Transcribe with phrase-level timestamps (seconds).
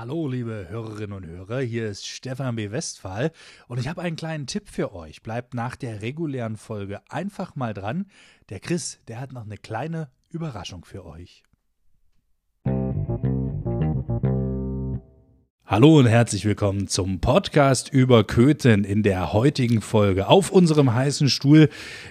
[0.00, 2.70] Hallo, liebe Hörerinnen und Hörer, hier ist Stefan B.
[2.70, 3.32] Westphal
[3.68, 5.22] und ich habe einen kleinen Tipp für euch.
[5.22, 8.06] Bleibt nach der regulären Folge einfach mal dran.
[8.48, 11.42] Der Chris, der hat noch eine kleine Überraschung für euch.
[15.70, 20.26] Hallo und herzlich willkommen zum Podcast über Köthen in der heutigen Folge.
[20.26, 21.68] Auf unserem heißen Stuhl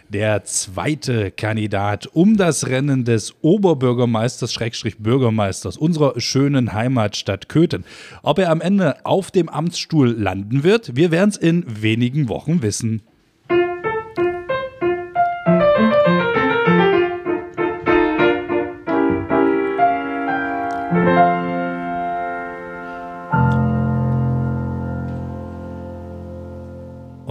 [0.08, 7.84] der zweite Kandidat um das Rennen des Oberbürgermeisters, Schrägstrich Bürgermeisters unserer schönen Heimatstadt Köthen.
[8.24, 12.62] Ob er am Ende auf dem Amtsstuhl landen wird, wir werden es in wenigen Wochen
[12.62, 13.02] wissen.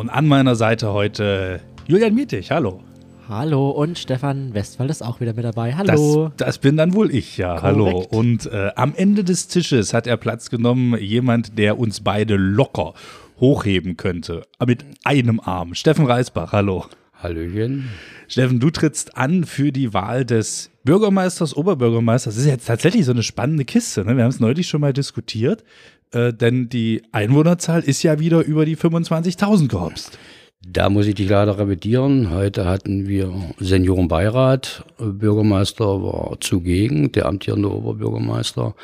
[0.09, 2.51] Und an meiner Seite heute Julian Mietig.
[2.51, 2.83] Hallo.
[3.29, 5.75] Hallo und Stefan Westphal ist auch wieder mit dabei.
[5.75, 6.33] Hallo.
[6.35, 7.59] Das, das bin dann wohl ich, ja.
[7.59, 7.63] Korrekt.
[7.63, 8.07] Hallo.
[8.09, 12.95] Und äh, am Ende des Tisches hat er Platz genommen, jemand, der uns beide locker
[13.39, 14.47] hochheben könnte.
[14.67, 15.75] Mit einem Arm.
[15.75, 16.87] Steffen Reisbach, hallo.
[17.23, 17.91] Hallöchen.
[18.29, 22.37] Steffen, du trittst an für die Wahl des Bürgermeisters, Oberbürgermeisters.
[22.37, 24.07] Das ist jetzt tatsächlich so eine spannende Kiste.
[24.07, 24.17] Ne?
[24.17, 25.65] Wir haben es neulich schon mal diskutiert.
[26.13, 30.19] Äh, denn die Einwohnerzahl ist ja wieder über die 25.000 gehopst.
[30.67, 32.31] Da muss ich dich leider revidieren.
[32.31, 34.85] Heute hatten wir Seniorenbeirat.
[34.99, 38.75] Bürgermeister war zugegen, der amtierende Oberbürgermeister.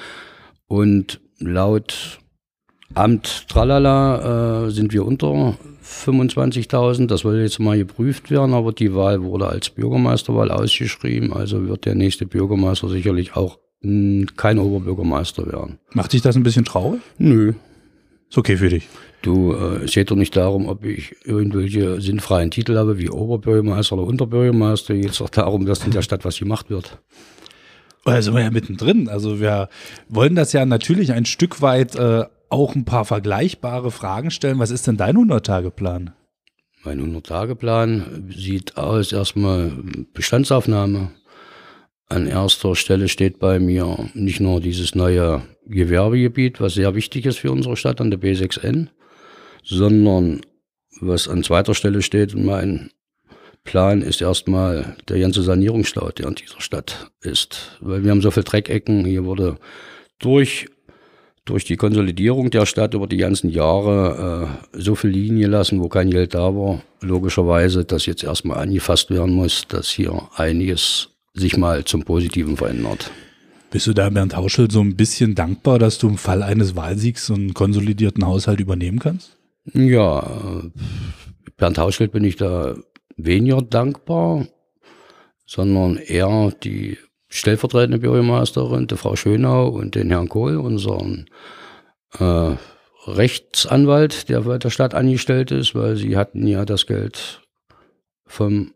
[0.66, 2.20] Und laut
[2.94, 7.08] Amt Tralala äh, sind wir unter 25.000.
[7.08, 11.32] Das soll jetzt mal geprüft werden, aber die Wahl wurde als Bürgermeisterwahl ausgeschrieben.
[11.32, 13.58] Also wird der nächste Bürgermeister sicherlich auch
[14.36, 15.78] kein Oberbürgermeister werden.
[15.92, 17.00] Macht dich das ein bisschen traurig?
[17.18, 17.54] Nö.
[18.28, 18.88] Ist okay für dich.
[19.22, 23.96] Du, äh, es geht doch nicht darum, ob ich irgendwelche sinnfreien Titel habe, wie Oberbürgermeister
[23.96, 24.94] oder Unterbürgermeister.
[24.94, 26.98] Jetzt doch darum, dass in der Stadt was gemacht wird.
[28.04, 29.08] Da sind wir ja mittendrin.
[29.08, 29.68] Also wir
[30.08, 34.58] wollen das ja natürlich ein Stück weit äh, auch ein paar vergleichbare Fragen stellen.
[34.58, 36.12] Was ist denn dein 100-Tage-Plan?
[36.84, 39.72] Mein 100-Tage-Plan sieht aus erstmal
[40.12, 41.12] Bestandsaufnahme.
[42.06, 47.38] An erster Stelle steht bei mir nicht nur dieses neue Gewerbegebiet, was sehr wichtig ist
[47.38, 48.88] für unsere Stadt an der B6N,
[49.62, 50.42] sondern
[51.00, 52.90] was an zweiter Stelle steht, mein
[53.64, 57.78] Plan ist erstmal der ganze Sanierungsstau, der in dieser Stadt ist.
[57.80, 59.56] Weil wir haben so viele Dreckecken, hier wurde
[60.18, 60.68] durch,
[61.46, 65.88] durch die Konsolidierung der Stadt über die ganzen Jahre äh, so viel liegen gelassen, wo
[65.88, 66.82] kein Geld da war.
[67.00, 73.10] Logischerweise, dass jetzt erstmal angefasst werden muss, dass hier einiges sich mal zum Positiven verändert.
[73.70, 77.26] Bist du da Bernd Hauschel so ein bisschen dankbar, dass du im Fall eines Wahlsiegs
[77.26, 79.36] so einen konsolidierten Haushalt übernehmen kannst?
[79.72, 80.62] Ja,
[81.56, 82.76] Bernd Hauschel bin ich da
[83.16, 84.46] weniger dankbar,
[85.44, 91.26] sondern eher die stellvertretende Bürgermeisterin, die Frau Schönau und den Herrn Kohl, unseren
[92.18, 92.52] äh,
[93.06, 97.42] Rechtsanwalt, der bei der Stadt angestellt ist, weil sie hatten ja das Geld
[98.24, 98.72] vom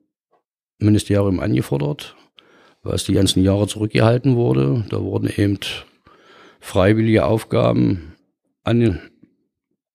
[0.80, 2.16] Ministerium angefordert
[2.82, 4.84] was die ganzen Jahre zurückgehalten wurde.
[4.90, 5.58] Da wurden eben
[6.60, 8.14] freiwillige Aufgaben
[8.64, 9.00] an,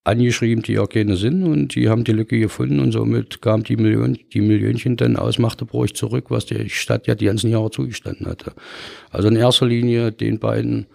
[0.04, 3.78] angeschrieben, die ja keine sind und die haben die Lücke gefunden und somit kam die
[3.78, 8.28] Million, die Millionchen dann aus Magdeburg zurück, was die Stadt ja die ganzen Jahre zugestanden
[8.28, 8.54] hatte.
[9.12, 10.88] Also in erster Linie den beiden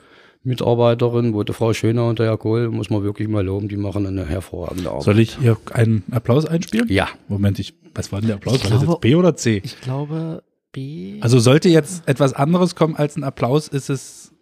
[0.42, 3.76] Mitarbeiterinnen, wo die Frau Schöner und der Herr Kohl, muss man wirklich mal loben, die
[3.76, 5.02] machen eine hervorragende Arbeit.
[5.02, 6.86] Soll ich hier einen Applaus einspielen?
[6.88, 7.08] Ja.
[7.28, 8.56] Moment, ich, was war denn der Applaus?
[8.56, 9.60] Ich war glaube, das jetzt B oder C?
[9.64, 10.42] Ich glaube
[10.72, 11.18] B.
[11.20, 14.32] Also sollte jetzt etwas anderes kommen als ein Applaus, ist es.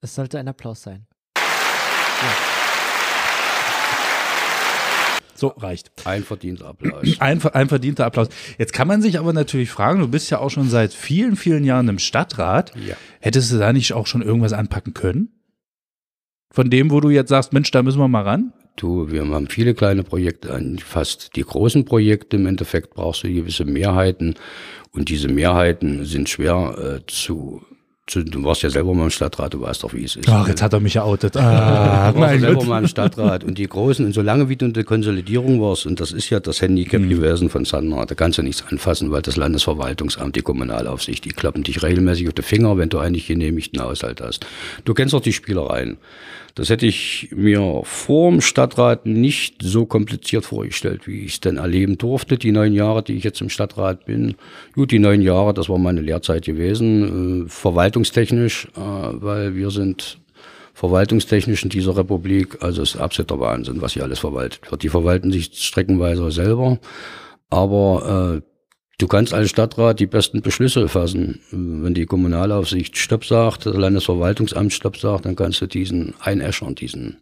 [0.00, 1.06] Es sollte ein Applaus sein.
[1.36, 2.52] Ja.
[5.42, 5.90] So, reicht.
[6.04, 7.02] Ein verdienter Applaus.
[7.18, 8.28] Ein, ein, verdienter Applaus.
[8.58, 11.64] Jetzt kann man sich aber natürlich fragen, du bist ja auch schon seit vielen, vielen
[11.64, 12.72] Jahren im Stadtrat.
[12.76, 12.94] Ja.
[13.18, 15.30] Hättest du da nicht auch schon irgendwas anpacken können?
[16.52, 18.52] Von dem, wo du jetzt sagst, Mensch, da müssen wir mal ran?
[18.76, 23.64] Du, wir haben viele kleine Projekte fast Die großen Projekte im Endeffekt brauchst du gewisse
[23.64, 24.34] Mehrheiten
[24.92, 27.62] und diese Mehrheiten sind schwer äh, zu
[28.14, 30.28] Du warst ja selber mal im Stadtrat, du weißt doch, wie es ist.
[30.28, 31.36] Ach, jetzt hat er mich outet.
[31.42, 34.72] Ah, du warst selber mal im Stadtrat und die Großen, und solange wie du in
[34.72, 37.08] der Konsolidierung warst, und das ist ja das Handicap mhm.
[37.08, 41.62] gewesen von Sandra, da kannst du nichts anfassen, weil das Landesverwaltungsamt, die Kommunalaufsicht, die klappen
[41.62, 44.46] dich regelmäßig auf die Finger, wenn du eigentlich genehmigten Haushalt hast.
[44.84, 45.96] Du kennst doch die Spielereien.
[46.54, 51.56] Das hätte ich mir vor dem Stadtrat nicht so kompliziert vorgestellt, wie ich es denn
[51.56, 52.36] erleben durfte.
[52.36, 54.34] Die neun Jahre, die ich jetzt im Stadtrat bin.
[54.74, 57.46] Gut, die neun Jahre, das war meine Lehrzeit gewesen.
[57.46, 60.18] Äh, verwaltungstechnisch, äh, weil wir sind
[60.74, 64.82] verwaltungstechnisch in dieser Republik, also es ist absoluter Wahnsinn, was hier alles verwaltet wird.
[64.82, 66.78] Die verwalten sich streckenweise selber.
[67.50, 68.51] Aber äh,
[68.98, 71.40] Du kannst als Stadtrat die besten Beschlüsse fassen.
[71.50, 77.16] Wenn die Kommunalaufsicht Stopp sagt, das Landesverwaltungsamt Stopp sagt, dann kannst du diesen einäschern, diesen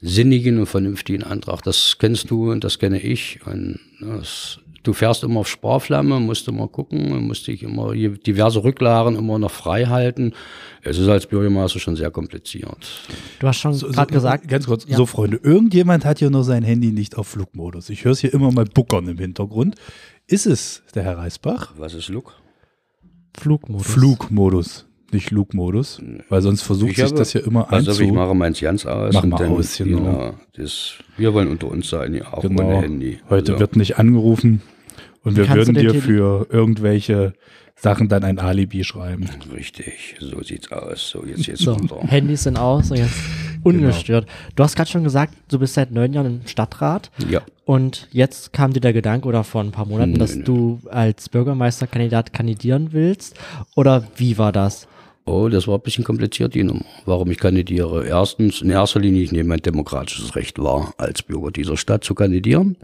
[0.00, 1.62] sinnigen und vernünftigen Antrag.
[1.62, 3.40] Das kennst du und das kenne ich.
[3.46, 9.16] Und das, du fährst immer auf Sparflamme, musst immer gucken, musst dich immer diverse Rücklagen
[9.16, 10.32] immer noch frei halten.
[10.82, 12.86] Es ist als Bürgermeister schon sehr kompliziert.
[13.40, 14.96] Du hast schon So, gerade so, gesagt, Ganz kurz, Ja.
[14.96, 17.90] so Freunde, irgendjemand hat hier nur sein Handy nicht auf Flugmodus.
[17.90, 19.74] Ich höre es hier immer mal buckern im Hintergrund.
[20.26, 21.74] Ist es der Herr Reisbach?
[21.76, 22.34] Was ist Look?
[23.36, 23.86] Flugmodus.
[23.86, 26.00] Flugmodus, nicht Flugmodus.
[26.28, 28.14] Weil sonst versucht Ich sich habe- das hier immer Also ich einzu...
[28.14, 29.14] mache meins ganz aus.
[29.14, 30.34] Mach mal aus, genau.
[30.56, 32.64] das, wir wollen unter uns sein, ja, auch Genau.
[32.64, 33.18] ohne Handy.
[33.30, 34.62] Heute Also, wird nicht angerufen
[35.24, 37.34] und wir Kannst würden den dir Tele- für irgendwelche
[37.76, 39.26] Sachen dann ein Alibi schreiben.
[39.54, 41.10] Richtig, so sieht's aus.
[41.10, 42.00] So, jetzt jetzt So, runter.
[42.06, 43.14] Handys sind aus und jetzt
[43.62, 44.26] ungestört.
[44.56, 48.52] Du hast gerade schon gesagt, du bist seit neun Jahren im Stadtrat Ja, und jetzt
[48.52, 50.42] kam dir der Gedanke oder vor ein paar Monaten, Nö, dass nö.
[50.44, 53.36] du als Bürgermeisterkandidat kandidieren willst.
[53.76, 54.88] Oder wie war das?
[55.28, 58.06] Oh, das war ein bisschen kompliziert, die Nummer, warum ich kandidiere.
[58.06, 62.14] Erstens, in erster Linie, ich nehme mein demokratisches Recht wahr, als Bürger dieser Stadt zu
[62.14, 62.76] kandidieren.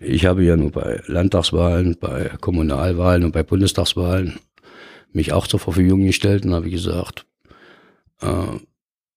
[0.00, 4.38] Ich habe ja nur bei Landtagswahlen, bei Kommunalwahlen und bei Bundestagswahlen
[5.12, 7.26] mich auch zur Verfügung gestellt und habe gesagt,
[8.20, 8.58] äh,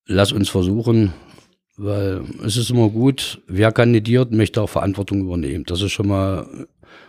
[0.06, 1.14] lass uns versuchen,
[1.78, 5.64] weil es ist immer gut, wer kandidiert, möchte auch Verantwortung übernehmen.
[5.66, 6.68] Das ist schon mal,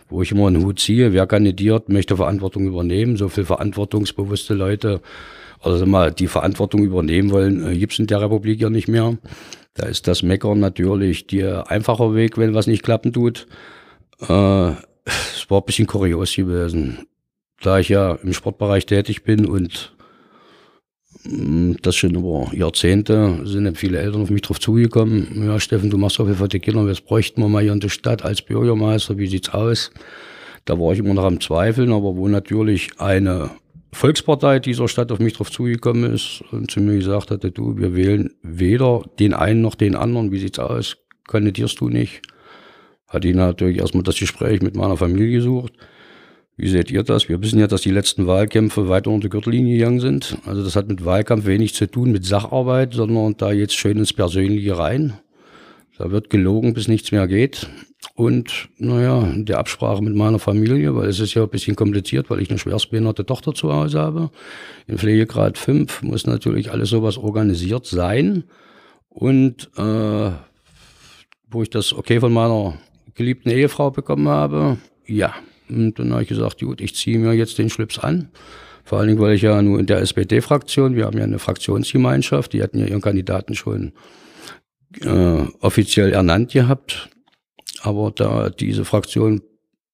[0.08, 1.12] wo ich immer einen Hut ziehe.
[1.12, 3.16] Wer kandidiert, möchte Verantwortung übernehmen.
[3.16, 5.00] So viel verantwortungsbewusste Leute,
[5.62, 9.16] sag mal, die Verantwortung übernehmen wollen, äh, gibt's in der Republik ja nicht mehr.
[9.74, 13.46] Da ist das Meckern natürlich der einfache Weg, wenn was nicht klappen tut.
[14.20, 14.70] Äh,
[15.04, 17.06] es war ein bisschen kurios gewesen.
[17.60, 19.93] Da ich ja im Sportbereich tätig bin und
[21.24, 25.46] das schon über Jahrzehnte sind viele Eltern auf mich drauf zugekommen.
[25.46, 27.80] Ja, Steffen, du machst so viel für die Kinder, was bräuchten wir mal hier in
[27.80, 29.90] der Stadt als Bürgermeister, wie sieht's aus?
[30.66, 33.50] Da war ich immer noch am Zweifeln, aber wo natürlich eine
[33.92, 37.94] Volkspartei dieser Stadt auf mich drauf zugekommen ist und zu mir gesagt hatte, du, wir
[37.94, 40.96] wählen weder den einen noch den anderen, wie sieht's aus?
[41.26, 42.20] Kandidierst du nicht?
[43.08, 45.72] Hatte ich natürlich erstmal das Gespräch mit meiner Familie gesucht.
[46.56, 47.28] Wie seht ihr das?
[47.28, 50.38] Wir wissen ja, dass die letzten Wahlkämpfe weiter unter Gürtellinie gegangen sind.
[50.46, 54.12] Also das hat mit Wahlkampf wenig zu tun, mit Sacharbeit, sondern da jetzt schön ins
[54.12, 55.14] Persönliche rein.
[55.98, 57.68] Da wird gelogen, bis nichts mehr geht.
[58.14, 62.40] Und naja, der Absprache mit meiner Familie, weil es ist ja ein bisschen kompliziert, weil
[62.40, 64.30] ich eine schwerstbehinderte Tochter zu Hause habe.
[64.86, 68.44] In Pflegegrad 5 muss natürlich alles sowas organisiert sein.
[69.08, 70.30] Und äh,
[71.50, 72.78] wo ich das okay von meiner
[73.14, 75.34] geliebten Ehefrau bekommen habe, ja.
[75.68, 78.28] Und dann habe ich gesagt, gut, ich ziehe mir jetzt den Schlips an.
[78.84, 82.52] Vor allen Dingen, weil ich ja nur in der SPD-Fraktion, wir haben ja eine Fraktionsgemeinschaft,
[82.52, 83.92] die hatten ja ihren Kandidaten schon
[85.00, 87.08] äh, offiziell ernannt gehabt.
[87.82, 89.42] Aber da diese Fraktion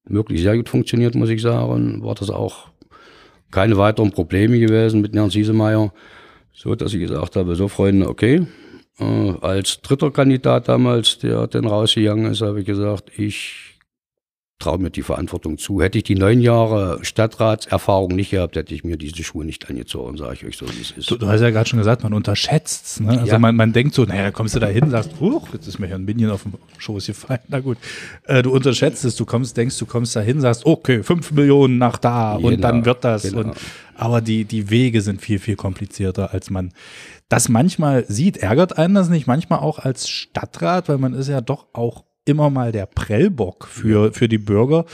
[0.04, 2.70] wirklich sehr gut funktioniert, muss ich sagen, war das auch
[3.50, 5.92] keine weiteren Probleme gewesen mit Herrn Siesemeier.
[6.52, 8.46] So, dass ich gesagt habe, so Freunde, okay.
[8.98, 13.69] Äh, als dritter Kandidat damals, der dann rausgegangen ist, habe ich gesagt, ich
[14.60, 15.82] traue mir die Verantwortung zu.
[15.82, 20.16] Hätte ich die neun Jahre Stadtratserfahrung nicht gehabt, hätte ich mir diese Schuhe nicht angezogen,
[20.16, 21.10] sage ich euch so, wie es ist.
[21.10, 23.18] Du, du hast ja gerade schon gesagt, man unterschätzt ne?
[23.20, 23.38] Also Ja.
[23.38, 25.96] man, man denkt so, naja, kommst du da hin, sagst, huch, jetzt ist mir hier
[25.96, 27.40] ein Minion auf dem Schoß gefallen.
[27.48, 27.78] Na gut.
[28.24, 31.78] Äh, du unterschätzt es, du kommst, denkst, du kommst da hin, sagst, okay, fünf Millionen
[31.78, 33.22] nach da und Genau, dann wird das.
[33.22, 33.40] genau.
[33.40, 33.54] Und,
[33.94, 36.72] aber die, die Wege sind viel, viel komplizierter, als man
[37.28, 38.38] das manchmal sieht.
[38.38, 42.50] Ärgert einen das nicht manchmal auch als Stadtrat, weil man ist ja doch auch immer
[42.50, 44.84] mal der Prellbock für, für die Bürger.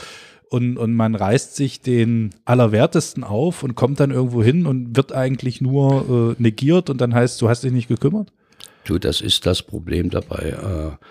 [0.49, 5.11] Und, und man reißt sich den Allerwertesten auf und kommt dann irgendwo hin und wird
[5.11, 8.31] eigentlich nur äh, negiert und dann heißt, du hast dich nicht gekümmert?
[8.85, 10.97] Du, das ist das Problem dabei.
[10.99, 11.05] Äh,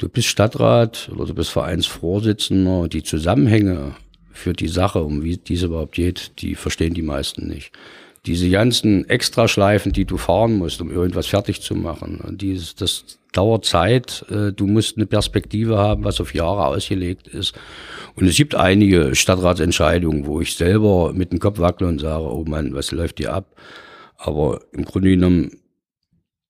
[0.00, 2.88] Du bist Stadtrat oder du bist Vereinsvorsitzender.
[2.88, 3.94] Die Zusammenhänge
[4.32, 7.72] für die Sache, um wie diese überhaupt geht, die verstehen die meisten nicht.
[8.24, 13.18] Diese ganzen Extraschleifen, die du fahren musst, um irgendwas fertig zu machen, und dieses, das
[13.32, 14.24] dauert Zeit.
[14.30, 17.54] Äh, Du musst eine Perspektive haben, was auf Jahre ausgelegt ist.
[18.16, 22.44] Und es gibt einige Stadtratsentscheidungen, wo ich selber mit dem Kopf wackle und sage, oh
[22.46, 23.46] Mann, was läuft hier ab?
[24.16, 25.52] Aber im Grunde genommen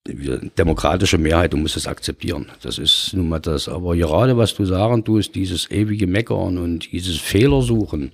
[0.07, 2.47] demokratische Mehrheit, du musst es akzeptieren.
[2.63, 3.69] Das ist nun mal das.
[3.69, 8.11] Aber gerade was du sagen tust, dieses ewige Meckern und dieses Fehlersuchen,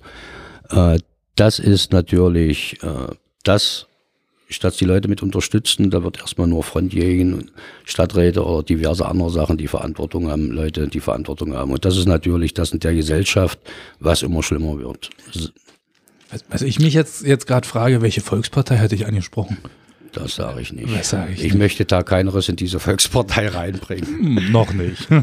[0.70, 0.98] äh,
[1.34, 3.86] das ist natürlich äh, das,
[4.48, 7.50] statt die Leute mit unterstützen, da wird erstmal nur Frontjägen,
[7.84, 11.72] Stadträte oder diverse andere Sachen, die Verantwortung haben, Leute, die Verantwortung haben.
[11.72, 13.58] Und das ist natürlich das in der Gesellschaft,
[14.00, 15.10] was immer schlimmer wird.
[16.30, 19.58] Was, was ich mich jetzt, jetzt gerade frage, welche Volkspartei hätte ich angesprochen?
[20.12, 20.96] Das sage ich nicht.
[20.96, 21.58] Das sage ich ich nicht.
[21.58, 24.38] möchte da keineres in diese Volkspartei reinbringen.
[24.38, 25.02] Hm, noch nicht.
[25.10, 25.22] Jetzt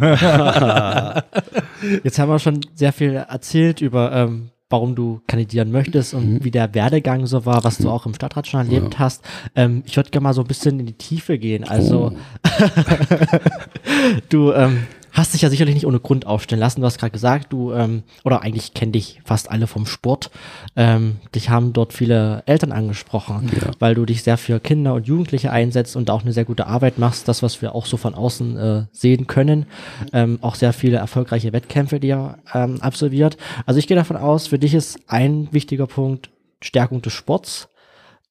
[2.20, 6.44] haben wir schon sehr viel erzählt über ähm, warum du kandidieren möchtest und Mhm.
[6.44, 9.24] wie der Werdegang so war, was du auch im Stadtrat schon erlebt hast.
[9.56, 11.64] Ähm, ich würde gerne mal so ein bisschen in die Tiefe gehen.
[11.64, 12.12] Also,
[14.30, 14.84] du ähm,
[15.16, 16.82] hast dich ja sicherlich nicht ohne Grund aufstellen lassen.
[16.82, 20.30] Du hast gerade gesagt, du, ähm, oder eigentlich kennen dich fast alle vom Sport.
[20.76, 23.72] Ähm, dich haben dort viele Eltern angesprochen, Ja.
[23.80, 27.00] weil du dich sehr für Kinder und Jugendliche einsetzt und auch eine sehr gute Arbeit
[27.00, 27.28] machst.
[27.28, 29.66] Das, was wir auch so von außen äh, sehen können.
[30.14, 33.38] Ähm, auch sehr viele erfolgreiche Wettkämpfe, die ihr ähm, absolviert.
[33.66, 36.30] Also ich gehe davon aus, für dich ist ein wichtiger Punkt
[36.62, 37.70] Stärkung des Sports.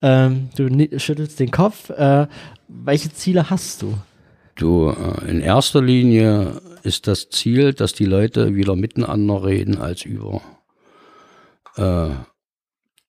[0.03, 1.89] Ähm, du schüttelst den Kopf.
[1.91, 2.27] Äh,
[2.69, 3.95] welche Ziele hast du?
[4.57, 10.05] Du, äh, in erster Linie ist das Ziel, dass die Leute wieder miteinander reden als
[10.05, 10.43] über.
[11.77, 12.11] Äh,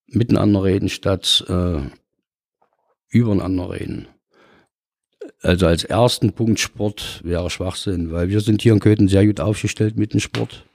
[0.08, 1.82] miteinander reden statt äh,
[3.10, 4.08] übereinander reden.
[5.42, 9.40] Also als ersten Punkt Sport wäre Schwachsinn, weil wir sind hier in Köthen sehr gut
[9.40, 10.66] aufgestellt mit dem Sport.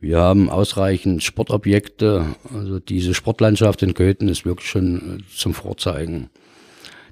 [0.00, 2.36] Wir haben ausreichend Sportobjekte.
[2.54, 6.30] Also diese Sportlandschaft in Köthen ist wirklich schon äh, zum Vorzeigen.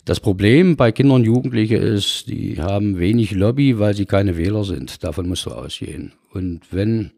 [0.07, 4.63] Das Problem bei Kindern und Jugendlichen ist, die haben wenig Lobby, weil sie keine Wähler
[4.63, 5.03] sind.
[5.03, 6.13] Davon musst du ausgehen.
[6.33, 7.11] Und wenn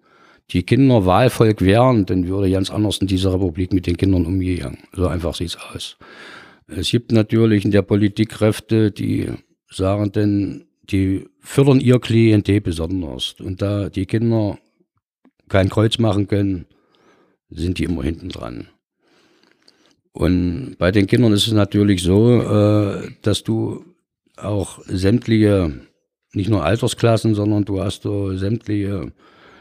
[0.53, 4.79] die Kinder Wahlvolk wären, dann würde ganz anders in dieser Republik mit den Kindern umgehen.
[4.95, 5.99] So einfach sieht's aus.
[6.67, 9.33] Es gibt natürlich in der Politik Kräfte, die
[9.71, 13.35] sagen denn, die fördern ihr Klientel besonders.
[13.39, 14.59] Und da die Kinder
[15.51, 16.65] kein Kreuz machen können,
[17.51, 18.69] sind die immer hinten dran.
[20.19, 23.85] Und bei den Kindern ist es natürlich so, äh, dass du
[24.37, 25.73] auch sämtliche,
[26.33, 29.13] nicht nur Altersklassen, sondern du hast so sämtliche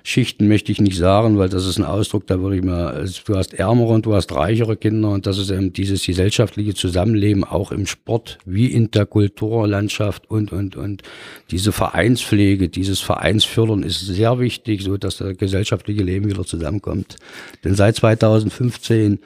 [0.02, 3.22] Schichten, möchte ich nicht sagen, weil das ist ein Ausdruck, da würde ich mal, also
[3.24, 7.44] du hast ärmere und du hast reichere Kinder und das ist eben dieses gesellschaftliche Zusammenleben
[7.44, 11.04] auch im Sport wie in der Kulturlandschaft und, und, und.
[11.52, 17.18] Diese Vereinspflege, dieses Vereinsfördern ist sehr wichtig, so dass das gesellschaftliche Leben wieder zusammenkommt.
[17.64, 19.20] Denn seit 2015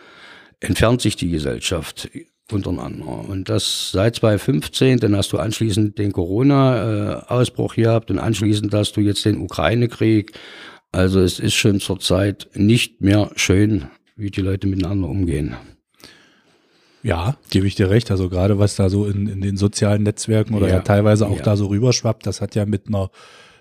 [0.61, 2.09] entfernt sich die Gesellschaft
[2.51, 3.27] untereinander.
[3.27, 9.01] Und das seit 2015, dann hast du anschließend den Corona-Ausbruch gehabt und anschließend hast du
[9.01, 10.33] jetzt den Ukraine-Krieg.
[10.91, 15.55] Also es ist schon zurzeit nicht mehr schön, wie die Leute miteinander umgehen.
[17.03, 18.11] Ja, gebe ich dir recht.
[18.11, 21.37] Also gerade was da so in, in den sozialen Netzwerken oder ja, Ja, teilweise auch
[21.37, 21.43] ja.
[21.43, 23.09] da so rüberschwappt, das hat ja mit einer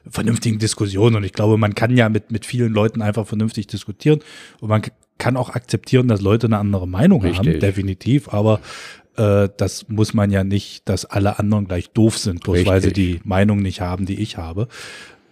[0.09, 4.21] vernünftigen Diskussion und ich glaube, man kann ja mit, mit vielen Leuten einfach vernünftig diskutieren
[4.61, 4.83] und man
[5.21, 7.61] kann auch akzeptieren, dass Leute eine andere Meinung haben, Richtig.
[7.61, 8.61] definitiv, aber
[9.17, 12.93] äh, das muss man ja nicht, dass alle anderen gleich doof sind, bloß weil sie
[12.93, 14.67] die Meinung nicht haben, die ich habe.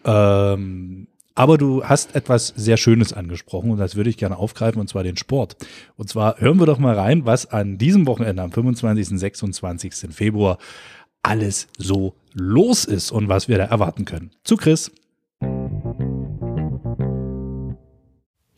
[0.04, 4.88] Ähm, aber du hast etwas sehr Schönes angesprochen und das würde ich gerne aufgreifen, und
[4.88, 5.57] zwar den Sport.
[5.97, 9.12] Und zwar hören wir doch mal rein, was an diesem Wochenende, am 25.
[9.12, 9.95] und 26.
[10.11, 10.59] Februar,
[11.23, 14.33] alles so los ist und was wir da erwarten können.
[14.45, 14.90] Zu Chris.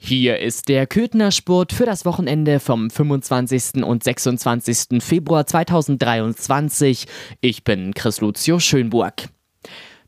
[0.02, 3.85] Hier ist der Köthner Sport für das Wochenende vom 25.
[3.85, 5.00] und 26.
[5.02, 7.07] Februar 2023.
[7.42, 9.28] Ich bin Chris Lucio Schönburg.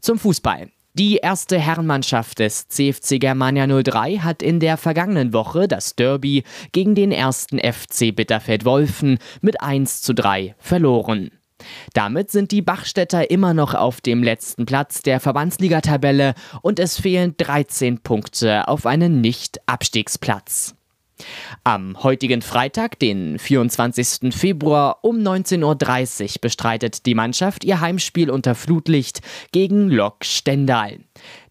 [0.01, 0.71] Zum Fußball.
[0.95, 6.95] Die erste Herrenmannschaft des CFC Germania 03 hat in der vergangenen Woche das Derby gegen
[6.95, 11.31] den ersten FC Bitterfeld-Wolfen mit 1 zu 3 verloren.
[11.95, 17.35] Damit sind die Bachstädter immer noch auf dem letzten Platz der Verbandsligatabelle und es fehlen
[17.37, 20.75] 13 Punkte auf einen Nicht-Abstiegsplatz.
[21.64, 24.35] Am heutigen Freitag, den 24.
[24.35, 29.21] Februar um 19.30 Uhr bestreitet die Mannschaft ihr Heimspiel unter Flutlicht
[29.52, 30.99] gegen Lok Stendal.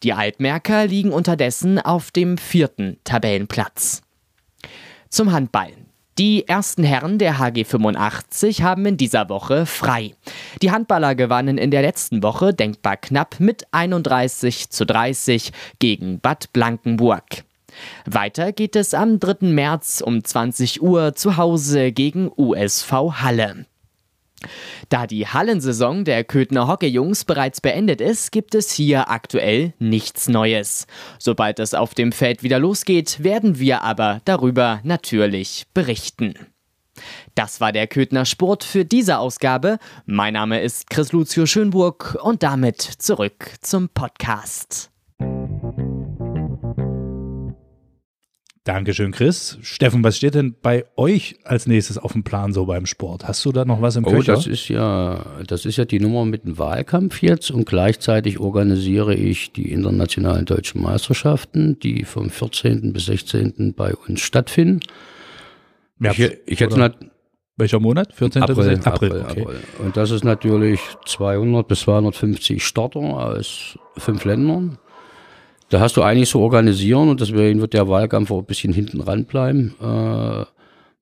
[0.03, 4.01] Die Altmerker liegen unterdessen auf dem vierten Tabellenplatz.
[5.09, 5.71] Zum Handball.
[6.21, 10.13] Die ersten Herren der HG 85 haben in dieser Woche frei.
[10.61, 16.53] Die Handballer gewannen in der letzten Woche denkbar knapp mit 31 zu 30 gegen Bad
[16.53, 17.23] Blankenburg.
[18.05, 19.47] Weiter geht es am 3.
[19.47, 23.65] März um 20 Uhr zu Hause gegen USV Halle.
[24.89, 30.87] Da die Hallensaison der Köthner Hockeyjungs bereits beendet ist, gibt es hier aktuell nichts Neues.
[31.19, 36.33] Sobald es auf dem Feld wieder losgeht, werden wir aber darüber natürlich berichten.
[37.35, 39.79] Das war der Köthner Sport für diese Ausgabe.
[40.05, 44.90] Mein Name ist Chris Lucio Schönburg und damit zurück zum Podcast.
[48.73, 49.57] Dankeschön, Chris.
[49.63, 53.27] Steffen, was steht denn bei euch als nächstes auf dem Plan so beim Sport?
[53.27, 54.31] Hast du da noch was im Oh, Köcher?
[54.31, 59.13] das ist ja, das ist ja die Nummer mit dem Wahlkampf jetzt und gleichzeitig organisiere
[59.13, 62.93] ich die internationalen deutschen Meisterschaften, die vom 14.
[62.93, 63.73] bis 16.
[63.75, 64.79] bei uns stattfinden.
[65.97, 66.95] März, ich, ich hätte oder?
[67.57, 68.13] Welcher Monat?
[68.13, 68.41] 14.
[68.43, 68.93] bis April, 16.
[68.93, 69.41] April, okay.
[69.41, 69.59] April.
[69.79, 74.77] Und das ist natürlich 200 bis 250 Starter aus fünf Ländern.
[75.71, 78.99] Da hast du einiges zu organisieren und deswegen wird der Wahlkampf auch ein bisschen hinten
[78.99, 80.43] ranbleiben, äh,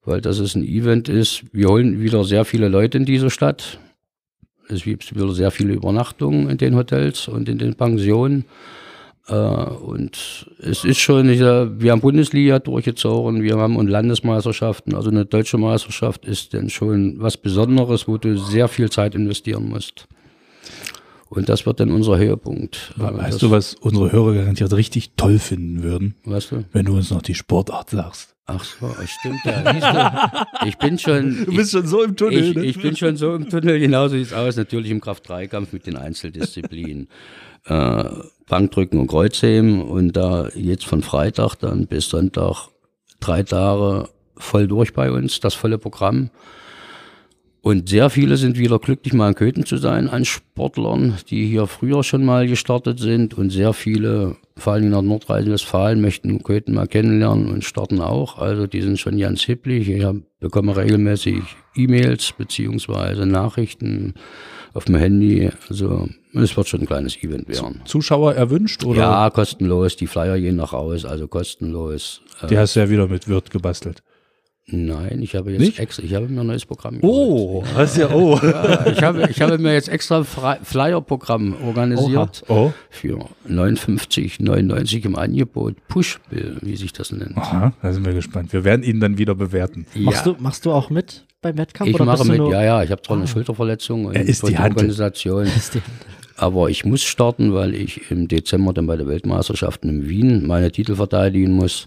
[0.06, 1.44] weil das ist ein Event ist.
[1.52, 3.80] Wir holen wieder sehr viele Leute in diese Stadt.
[4.68, 8.46] Es gibt wieder sehr viele Übernachtungen in den Hotels und in den Pensionen.
[9.28, 15.26] Äh, und es ist schon, wir haben Bundesliga durchgezogen, wir haben und Landesmeisterschaften, also eine
[15.26, 20.08] deutsche Meisterschaft ist dann schon was Besonderes, wo du sehr viel Zeit investieren musst.
[21.30, 22.94] Und das wird dann unser Höhepunkt.
[22.98, 26.16] Weißt das, du, was unsere Hörer garantiert richtig toll finden würden?
[26.26, 26.66] Weißt du?
[26.72, 28.36] Wenn du uns noch die Sportart sagst.
[28.48, 30.48] Ach so, stimmt ja.
[30.66, 31.38] Ich bin schon.
[31.46, 32.44] Du bist ich, schon so im Tunnel.
[32.44, 32.66] Ich, ne?
[32.66, 34.58] ich bin schon so im Tunnel, genauso sieht es aus.
[34.58, 37.08] Natürlich im Kraft-3-Kampf mit den Einzeldisziplinen.
[37.66, 38.06] äh,
[38.48, 42.70] Bankdrücken und Kreuzheben und da jetzt von Freitag dann bis Sonntag
[43.20, 46.32] drei Tage voll durch bei uns, das volle Programm.
[47.70, 51.68] Und sehr viele sind wieder glücklich, mal in Köthen zu sein an Sportlern, die hier
[51.68, 53.36] früher schon mal gestartet sind.
[53.36, 58.40] Und sehr viele, vor allem nach Nordrhein-Westfalen, möchten Köthen mal kennenlernen und starten auch.
[58.40, 59.88] Also die sind schon ganz hipplich.
[59.88, 60.04] Ich
[60.40, 61.44] bekomme regelmäßig
[61.76, 64.16] E-Mails beziehungsweise Nachrichten
[64.74, 65.52] auf dem Handy.
[65.70, 67.82] Also es wird schon ein kleines Event werden.
[67.86, 68.84] Zuschauer erwünscht?
[68.84, 69.02] Oder?
[69.02, 69.96] Ja, kostenlos.
[69.96, 72.22] Die Flyer gehen noch raus, also kostenlos.
[72.50, 74.02] Die hast du ja wieder mit Wirt gebastelt.
[74.72, 75.80] Nein, ich habe jetzt Nicht?
[75.80, 78.40] extra, ich habe mir ein neues Programm Oh, hast ja, oh.
[78.42, 82.72] Ja, ich, habe, ich habe mir jetzt extra Flyer-Programm organisiert oh.
[82.90, 85.76] für 59,99 im Angebot.
[85.88, 87.38] Push-Bill, wie sich das nennt.
[87.38, 88.54] Aha, da sind wir gespannt.
[88.54, 89.86] Wir werden ihn dann wieder bewerten.
[89.94, 90.02] Ja.
[90.02, 91.90] Machst, du, machst du auch mit beim Wettkampf?
[91.92, 92.84] Ich mache mit, ja, ja.
[92.84, 93.28] Ich habe zwar eine ah.
[93.28, 95.46] Schulterverletzung und er ist die, die Organisation.
[95.46, 95.82] Ist die
[96.40, 100.72] aber ich muss starten, weil ich im Dezember dann bei der Weltmeisterschaften in Wien meine
[100.72, 101.86] Titel verteidigen muss.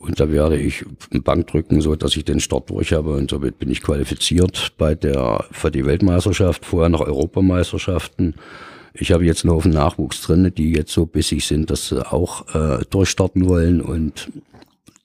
[0.00, 3.12] Und da werde ich Bank drücken, so dass ich den Start durch habe.
[3.12, 8.34] Und somit bin ich qualifiziert bei der, für die Weltmeisterschaft, vorher noch Europameisterschaften.
[8.94, 12.54] Ich habe jetzt einen Haufen Nachwuchs drin, die jetzt so bissig sind, dass sie auch
[12.54, 13.82] äh, durchstarten wollen.
[13.82, 14.30] Und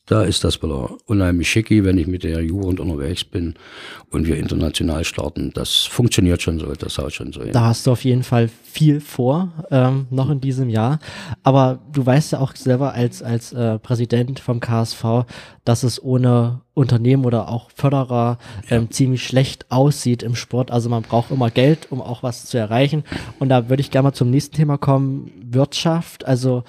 [0.06, 3.56] da ist das wieder unheimlich schicki, wenn ich mit der Jugend unterwegs bin
[4.12, 5.52] und wir international starten.
[5.54, 7.54] Das funktioniert schon so, das haut schon so hin.
[7.54, 11.00] Da hast du auf jeden Fall viel vor, ähm, noch in diesem Jahr.
[11.42, 15.26] Aber du weißt ja auch selber als, als äh, Präsident vom KSV,
[15.64, 18.38] dass es ohne Unternehmen oder auch Förderer
[18.70, 18.90] ähm, ja.
[18.92, 20.70] ziemlich schlecht aussieht im Sport.
[20.70, 23.04] Also man braucht immer Geld, um auch was zu erreichen.
[23.40, 26.26] Und da würde ich gerne mal zum nächsten Thema kommen, Wirtschaft.
[26.26, 26.64] Also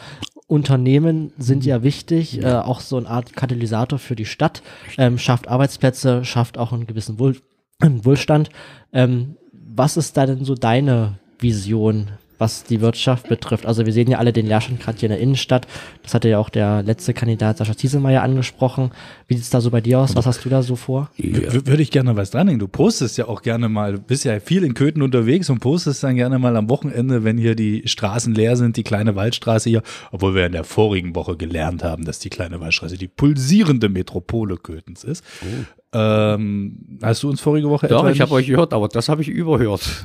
[0.48, 4.62] Unternehmen sind ja wichtig, äh, auch so eine Art Katalysator für die Stadt,
[4.96, 7.36] ähm, schafft Arbeitsplätze, schafft auch einen gewissen Wohl
[7.82, 8.50] Wohlstand.
[8.92, 13.66] Ähm, was ist da denn so deine Vision was die Wirtschaft betrifft.
[13.66, 15.66] Also wir sehen ja alle den Leerstand gerade hier in der Innenstadt.
[16.02, 18.90] Das hatte ja auch der letzte Kandidat Sascha Zieselmeier angesprochen.
[19.28, 20.14] Wie sieht es da so bei dir aus?
[20.16, 21.10] Was hast du da so vor?
[21.16, 21.52] Ja.
[21.66, 22.60] Würde ich gerne was dranhängen.
[22.60, 26.02] Du postest ja auch gerne mal, du bist ja viel in Köthen unterwegs und postest
[26.02, 29.82] dann gerne mal am Wochenende, wenn hier die Straßen leer sind, die kleine Waldstraße hier,
[30.12, 34.56] obwohl wir in der vorigen Woche gelernt haben, dass die kleine Waldstraße die pulsierende Metropole
[34.56, 35.24] Köthens ist.
[35.42, 35.76] Oh.
[35.92, 39.28] Ähm, hast du uns vorige Woche Doch, ich habe euch gehört, aber das habe ich
[39.28, 40.04] überhört.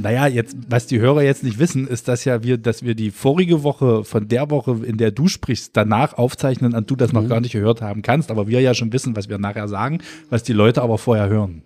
[0.00, 3.10] Naja, jetzt, was die Hörer jetzt nicht wissen, ist, dass ja wir, dass wir die
[3.10, 7.22] vorige Woche von der Woche, in der du sprichst, danach aufzeichnen und du das noch
[7.22, 7.28] mhm.
[7.28, 9.98] gar nicht gehört haben kannst, aber wir ja schon wissen, was wir nachher sagen,
[10.30, 11.62] was die Leute aber vorher hören.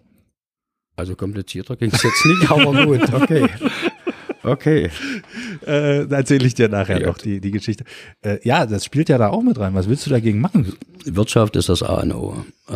[0.96, 3.48] Also komplizierter ging es jetzt nicht, aber gut, okay.
[4.44, 4.90] Okay.
[5.66, 7.06] Äh, erzähle ich dir nachher ja.
[7.06, 7.84] noch die, die Geschichte.
[8.20, 9.74] Äh, ja, das spielt ja da auch mit rein.
[9.74, 10.74] Was willst du dagegen machen?
[11.06, 12.44] Wirtschaft ist das A und O.
[12.68, 12.74] Äh,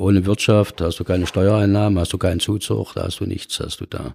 [0.00, 3.80] ohne Wirtschaft hast du keine Steuereinnahmen, hast du keinen Zuzug, da hast du nichts, hast
[3.80, 4.14] du da.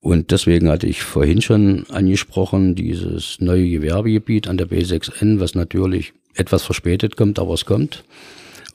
[0.00, 6.12] Und deswegen hatte ich vorhin schon angesprochen, dieses neue Gewerbegebiet an der B6N, was natürlich
[6.34, 8.04] etwas verspätet kommt, aber es kommt.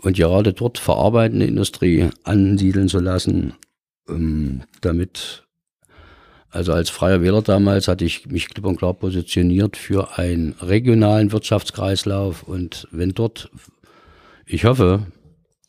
[0.02, 3.54] Und gerade dort verarbeitende Industrie ansiedeln zu lassen,
[4.10, 5.44] ähm, damit
[6.52, 11.32] also als freier Wähler damals hatte ich mich klipp und klar positioniert für einen regionalen
[11.32, 12.44] Wirtschaftskreislauf.
[12.44, 13.50] Und wenn dort,
[14.46, 15.08] ich hoffe,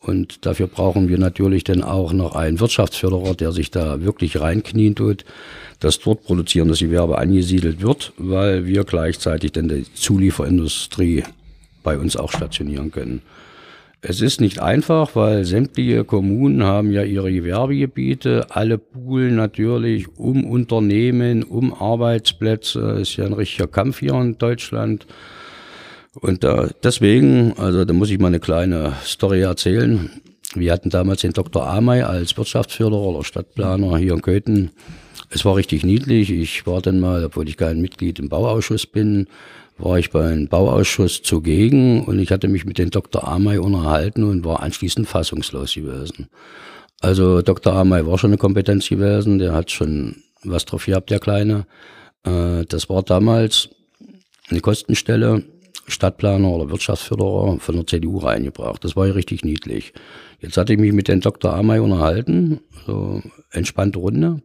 [0.00, 4.96] und dafür brauchen wir natürlich dann auch noch einen Wirtschaftsförderer, der sich da wirklich reinknien
[4.96, 5.24] tut,
[5.78, 11.22] dass dort produzierendes Gewerbe angesiedelt wird, weil wir gleichzeitig dann die Zulieferindustrie
[11.84, 13.22] bei uns auch stationieren können.
[14.04, 20.44] Es ist nicht einfach, weil sämtliche Kommunen haben ja ihre Gewerbegebiete, alle poolen natürlich um
[20.44, 22.98] Unternehmen, um Arbeitsplätze.
[23.00, 25.06] Ist ja ein richtiger Kampf hier in Deutschland.
[26.20, 30.10] Und da, deswegen, also da muss ich mal eine kleine Story erzählen.
[30.56, 31.64] Wir hatten damals den Dr.
[31.64, 34.72] Amey als Wirtschaftsförderer oder Stadtplaner hier in Köthen.
[35.30, 36.32] Es war richtig niedlich.
[36.32, 39.28] Ich war dann mal, obwohl ich kein Mitglied im Bauausschuss bin,
[39.82, 43.26] war ich beim Bauausschuss zugegen und ich hatte mich mit dem Dr.
[43.26, 46.28] Amey unterhalten und war anschließend fassungslos gewesen.
[47.00, 47.74] Also Dr.
[47.74, 51.66] Amey war schon eine Kompetenz gewesen, der hat schon was drauf gehabt, der Kleine.
[52.24, 53.70] Äh, das war damals
[54.50, 55.44] eine Kostenstelle
[55.88, 58.84] Stadtplaner oder Wirtschaftsförderer von der CDU reingebracht.
[58.84, 59.92] Das war ja richtig niedlich.
[60.40, 61.54] Jetzt hatte ich mich mit dem Dr.
[61.54, 64.42] Amay unterhalten, so entspannte Runde.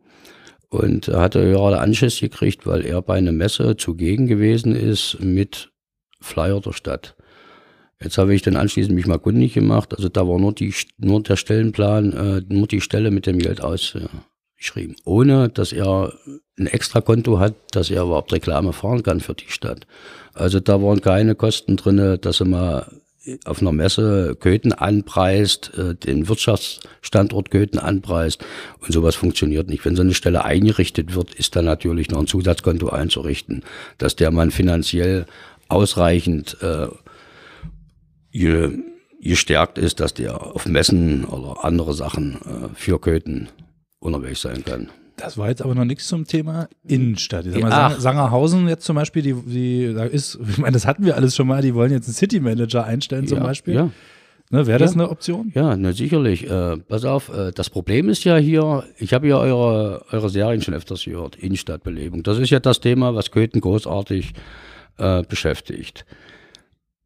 [0.70, 5.72] Und er hatte gerade Anschiss gekriegt, weil er bei einer Messe zugegen gewesen ist mit
[6.20, 7.16] Flyer der Stadt.
[8.02, 9.96] Jetzt habe ich dann anschließend mich mal kundig gemacht.
[9.96, 13.62] Also da war nur, die, nur der Stellenplan, äh, nur die Stelle mit dem Geld
[13.62, 14.96] ausgeschrieben.
[15.04, 16.14] Ohne, dass er
[16.60, 19.88] ein Extrakonto hat, dass er überhaupt Reklame fahren kann für die Stadt.
[20.34, 22.92] Also da waren keine Kosten drinne, dass er mal
[23.46, 28.44] auf einer Messe Köthen anpreist, äh, den Wirtschaftsstandort Köthen anpreist
[28.80, 29.86] und sowas funktioniert nicht.
[29.86, 33.64] Wenn so eine Stelle eingerichtet wird, ist da natürlich noch ein Zusatzkonto einzurichten,
[33.98, 35.26] dass der Mann finanziell
[35.68, 36.88] ausreichend äh,
[39.22, 43.50] gestärkt ist, dass der auf Messen oder andere Sachen äh, für Köthen
[44.00, 44.90] unterwegs sein kann.
[45.18, 47.48] Das war jetzt aber noch nichts zum Thema Innenstadt.
[47.48, 50.86] Ich sag mal, Sang Sangerhausen jetzt zum Beispiel, die, die da ist, ich meine, das
[50.86, 53.74] hatten wir alles schon mal, die wollen jetzt einen City Manager einstellen zum ja, Beispiel.
[53.74, 53.90] Ja.
[54.50, 55.02] Ne, Wäre das ja.
[55.02, 55.52] eine Option?
[55.56, 56.50] Ja, ne, sicherlich.
[56.50, 60.62] Äh, pass auf, äh, das Problem ist ja hier, ich habe ja eure, eure Serien
[60.62, 62.24] schon öfters gehört, Innenstadtbelebung.
[62.24, 64.34] Das ist ja das Thema, was Köthen großartig
[64.98, 66.06] äh, beschäftigt.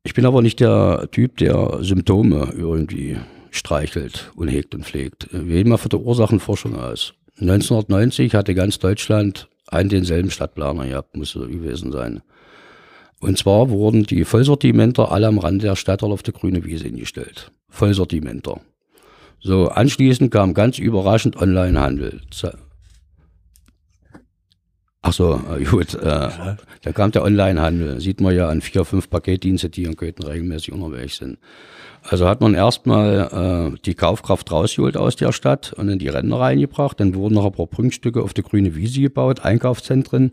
[0.03, 3.17] Ich bin aber nicht der Typ, der Symptome irgendwie
[3.51, 5.29] streichelt und hegt und pflegt.
[5.31, 7.13] Wir gehen mal von der Ursachenforschung aus.
[7.41, 12.21] 1990 hatte ganz Deutschland einen denselben Stadtplaner gehabt, muss so gewesen sein.
[13.19, 17.51] Und zwar wurden die Vollsortimenter alle am Rand der Stadt auf der grüne Wiese hingestellt.
[17.69, 18.61] Vollsortimenter.
[19.39, 22.21] So, anschließend kam ganz überraschend Onlinehandel.
[25.03, 25.95] Ach so, äh, gut.
[25.95, 26.29] Äh.
[26.83, 27.99] Da kam der Onlinehandel.
[27.99, 31.39] Sieht man ja an vier, fünf Paketdienste, die in Köthen regelmäßig unterwegs sind.
[32.03, 36.39] Also hat man erstmal äh, die Kaufkraft rausgeholt aus der Stadt und in die Ränder
[36.39, 36.99] reingebracht.
[36.99, 40.31] Dann wurden noch ein paar Prunkstücke auf die grüne Wiese gebaut, Einkaufszentren.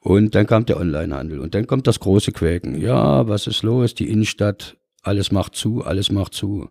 [0.00, 1.38] Und dann kam der Onlinehandel.
[1.38, 2.80] Und dann kommt das große Quäken.
[2.80, 3.94] Ja, was ist los?
[3.94, 6.68] Die Innenstadt, alles macht zu, alles macht zu.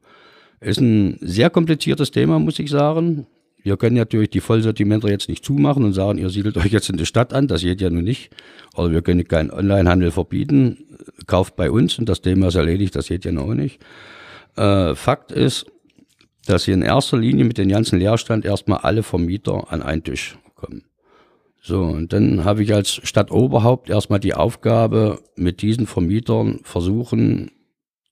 [0.59, 3.27] Ist ein sehr kompliziertes Thema, muss ich sagen.
[3.63, 6.97] Wir können natürlich die Vollsortimenter jetzt nicht zumachen und sagen, ihr siedelt euch jetzt in
[6.97, 7.47] die Stadt an.
[7.47, 8.31] Das geht ja nun nicht.
[8.75, 10.97] Oder wir können keinen Onlinehandel verbieten.
[11.27, 12.95] Kauft bei uns und das Thema ist erledigt.
[12.95, 13.79] Das geht ja noch nicht.
[14.55, 15.65] Äh, Fakt ist,
[16.45, 20.37] dass hier in erster Linie mit dem ganzen Leerstand erstmal alle Vermieter an einen Tisch
[20.55, 20.83] kommen.
[21.61, 27.51] So, und dann habe ich als Stadtoberhaupt erstmal die Aufgabe, mit diesen Vermietern versuchen,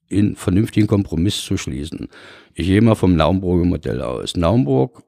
[0.08, 2.08] in vernünftigen Kompromiss zu schließen.
[2.54, 4.36] Ich gehe mal vom Naumburger Modell aus.
[4.36, 5.02] Naumburg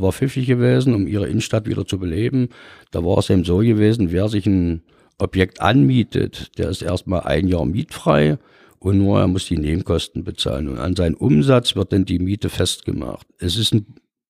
[0.00, 2.48] war pfiffig gewesen, um ihre Innenstadt wieder zu beleben.
[2.90, 4.82] Da war es eben so gewesen, wer sich ein
[5.18, 8.38] Objekt anmietet, der ist erstmal ein Jahr mietfrei
[8.78, 10.68] und nur er muss die Nebenkosten bezahlen.
[10.68, 13.26] Und an seinen Umsatz wird dann die Miete festgemacht.
[13.38, 13.86] Es ist, ein,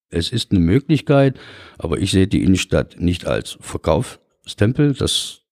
[0.08, 1.38] es ist eine Möglichkeit,
[1.76, 4.94] aber ich sehe die Innenstadt nicht als Verkaufstempel.
[4.94, 5.42] Das,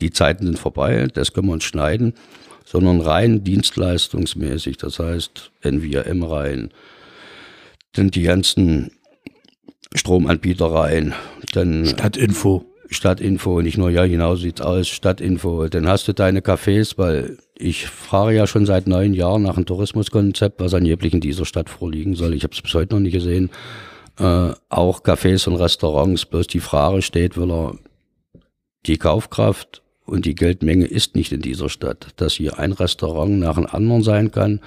[0.00, 2.14] die Zeiten sind vorbei, das können wir uns schneiden,
[2.64, 4.78] sondern rein dienstleistungsmäßig.
[4.78, 6.70] Das heißt, NVM rein,
[7.92, 8.92] dann die ganzen
[9.94, 11.14] Stromanbieter rein.
[11.52, 12.64] Dann Stadtinfo.
[12.88, 15.68] Stadtinfo, nicht nur, ja, genau sieht's aus, Stadtinfo.
[15.68, 19.66] Dann hast du deine Cafés, weil ich frage ja schon seit neun Jahren nach einem
[19.66, 22.34] Tourismuskonzept, was angeblich in dieser Stadt vorliegen soll.
[22.34, 23.50] Ich habe es bis heute noch nicht gesehen.
[24.18, 27.76] Äh, auch Cafés und Restaurants, bloß die Frage steht, will er
[28.86, 33.56] die Kaufkraft und die Geldmenge ist nicht in dieser Stadt, dass hier ein Restaurant nach
[33.56, 34.60] einem anderen sein kann,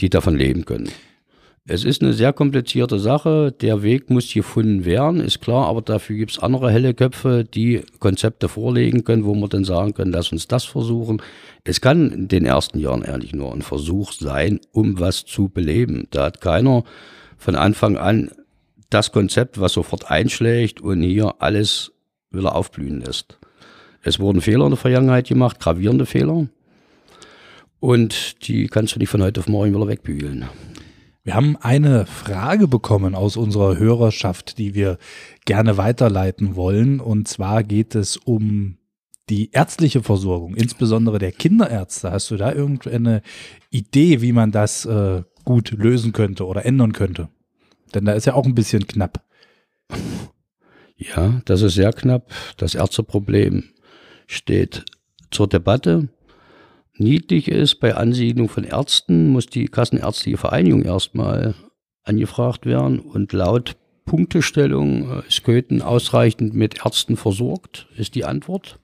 [0.00, 0.90] die davon leben können.
[1.70, 3.52] Es ist eine sehr komplizierte Sache.
[3.52, 7.82] Der Weg muss gefunden werden, ist klar, aber dafür gibt es andere helle Köpfe, die
[7.98, 11.20] Konzepte vorlegen können, wo wir dann sagen können, lass uns das versuchen.
[11.64, 16.08] Es kann in den ersten Jahren ehrlich nur ein Versuch sein, um was zu beleben.
[16.10, 16.84] Da hat keiner
[17.36, 18.30] von Anfang an
[18.88, 21.92] das Konzept, was sofort einschlägt und hier alles
[22.30, 23.38] wieder aufblühen lässt.
[24.00, 26.46] Es wurden Fehler in der Vergangenheit gemacht, gravierende Fehler.
[27.78, 30.46] Und die kannst du nicht von heute auf morgen wieder wegbügeln.
[31.28, 34.96] Wir haben eine Frage bekommen aus unserer Hörerschaft, die wir
[35.44, 37.00] gerne weiterleiten wollen.
[37.00, 38.78] Und zwar geht es um
[39.28, 42.12] die ärztliche Versorgung, insbesondere der Kinderärzte.
[42.12, 43.20] Hast du da irgendeine
[43.68, 47.28] Idee, wie man das äh, gut lösen könnte oder ändern könnte?
[47.94, 49.22] Denn da ist ja auch ein bisschen knapp.
[50.96, 52.32] Ja, das ist sehr knapp.
[52.56, 53.64] Das Ärzteproblem
[54.26, 54.86] steht
[55.30, 56.08] zur Debatte
[56.98, 61.54] niedlich ist, bei Ansiedlung von Ärzten muss die Kassenärztliche Vereinigung erstmal
[62.04, 68.78] angefragt werden und laut Punktestellung äh, ist Köthen ausreichend mit Ärzten versorgt, ist die Antwort.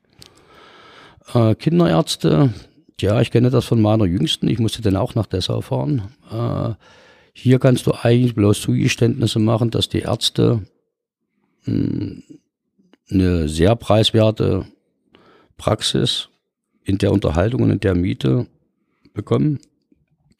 [1.32, 2.52] Äh, Kinderärzte,
[3.00, 6.02] ja, ich kenne das von meiner Jüngsten, ich musste dann auch nach Dessau fahren.
[6.30, 6.74] Äh,
[7.32, 10.66] hier kannst du eigentlich bloß Zugeständnisse machen, dass die Ärzte
[11.64, 12.22] mh, hm,
[13.10, 14.66] eine sehr preiswerte
[15.56, 16.28] Praxis
[16.84, 18.46] in der Unterhaltung und in der Miete
[19.12, 19.58] bekommen.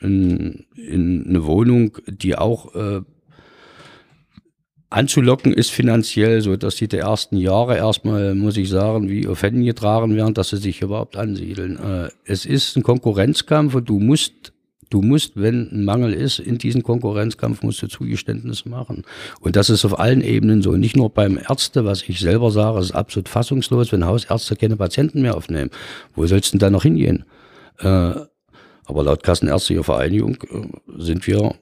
[0.01, 3.01] In, in eine Wohnung, die auch äh,
[4.95, 9.43] anzulocken ist finanziell, so dass die der ersten Jahre erstmal, muss ich sagen, wie auf
[9.43, 11.79] Händen getragen werden, dass sie sich überhaupt ansiedeln.
[11.79, 14.54] Äh, es ist ein Konkurrenzkampf und du musst
[14.95, 19.03] Du musst, wenn ein Mangel ist, in diesem Konkurrenzkampf musst du Zugeständnisse machen.
[19.41, 20.77] Und das ist auf allen Ebenen so.
[20.77, 25.21] Nicht nur beim Ärzte, was ich selber sage, ist absolut fassungslos, wenn Hausärzte keine Patienten
[25.21, 25.73] mehr aufnehmen.
[26.15, 27.25] Wo sollst du denn da noch hingehen?
[27.81, 31.57] Äh, aber laut Kassenärztlicher Vereinigung äh, sind wir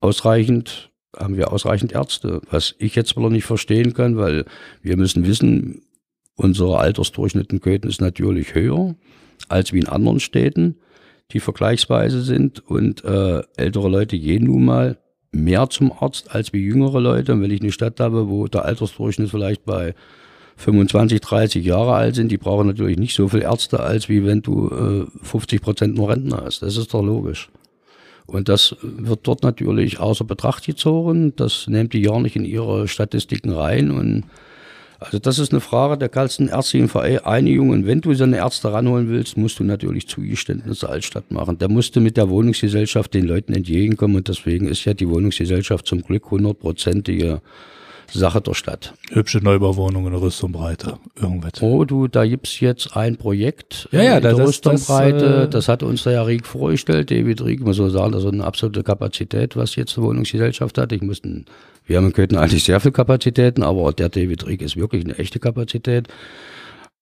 [0.00, 2.40] ausreichend, haben wir ausreichend Ärzte.
[2.50, 4.46] Was ich jetzt aber nicht verstehen kann, weil
[4.80, 5.82] wir müssen wissen,
[6.36, 8.94] unser Altersdurchschnitt in Köthen ist natürlich höher
[9.50, 10.78] als wie in anderen Städten
[11.30, 12.68] die vergleichsweise sind.
[12.68, 14.98] Und äh, ältere Leute gehen nun mal
[15.30, 17.32] mehr zum Arzt als wie jüngere Leute.
[17.32, 19.94] Und wenn ich eine Stadt habe, wo der Altersdurchschnitt vielleicht bei
[20.56, 24.42] 25, 30 Jahre alt sind, die brauchen natürlich nicht so viele Ärzte, als wie wenn
[24.42, 26.62] du äh, 50 Prozent nur Rentner hast.
[26.62, 27.48] Das ist doch logisch.
[28.26, 31.34] Und das wird dort natürlich außer Betracht gezogen.
[31.36, 33.90] Das nimmt die ja nicht in ihre Statistiken rein.
[33.90, 34.24] Und
[35.02, 37.70] also das ist eine Frage der ganzen ärztlichen Vereinigung.
[37.70, 41.58] Und wenn du so eine Ärzte ranholen willst, musst du natürlich Zugeständnisse als Stadt machen.
[41.58, 44.16] Da musst du mit der Wohnungsgesellschaft den Leuten entgegenkommen.
[44.16, 47.40] Und deswegen ist ja die Wohnungsgesellschaft zum Glück hundertprozentige
[48.18, 48.94] Sache der Stadt.
[49.10, 50.98] Hübsche Neubauwohnungen in Rüstungbreite.
[51.20, 51.60] Irgendwas.
[51.62, 55.18] Oh, du, da gibt's jetzt ein Projekt Ja, ja, in der das- Rüstungbreite.
[55.18, 57.10] das, äh, Das, hat uns der Herr Rieck vorgestellt.
[57.10, 60.92] David Rieck, muss so sagen, das ist eine absolute Kapazität, was jetzt die Wohnungsgesellschaft hat.
[60.92, 61.46] Ich mussten,
[61.86, 65.18] wir haben in Köthen eigentlich sehr viel Kapazitäten, aber der David Rieck ist wirklich eine
[65.18, 66.08] echte Kapazität.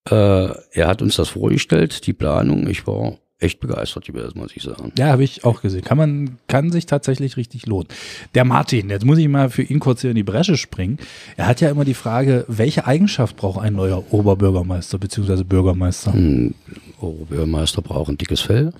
[0.09, 2.67] Äh, er hat uns das vorgestellt, die Planung.
[2.69, 4.93] Ich war echt begeistert gewesen, muss ich sagen.
[4.97, 5.83] Ja, habe ich auch gesehen.
[5.83, 7.89] Kann man, kann sich tatsächlich richtig lohnen.
[8.35, 10.99] Der Martin, jetzt muss ich mal für ihn kurz hier in die Bresche springen.
[11.37, 15.43] Er hat ja immer die Frage, welche Eigenschaft braucht ein neuer Oberbürgermeister bzw.
[15.45, 16.13] Bürgermeister?
[16.13, 16.55] Ein
[17.01, 18.73] Oberbürgermeister braucht ein dickes Fell,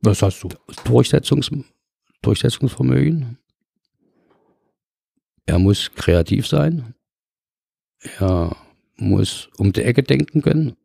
[0.00, 0.48] Was hast du?
[0.84, 1.50] Durchsetzungs
[2.22, 3.38] Durchsetzungsvermögen.
[5.44, 6.94] Er muss kreativ sein.
[8.18, 8.56] Er
[8.96, 10.76] muss um die Ecke denken können.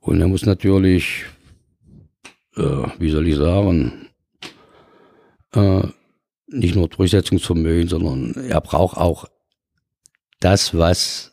[0.00, 1.24] Und er muss natürlich,
[2.56, 4.08] äh, wie soll ich sagen,
[5.52, 5.82] äh,
[6.46, 9.26] nicht nur Durchsetzungsvermögen, sondern er braucht auch
[10.40, 11.32] das, was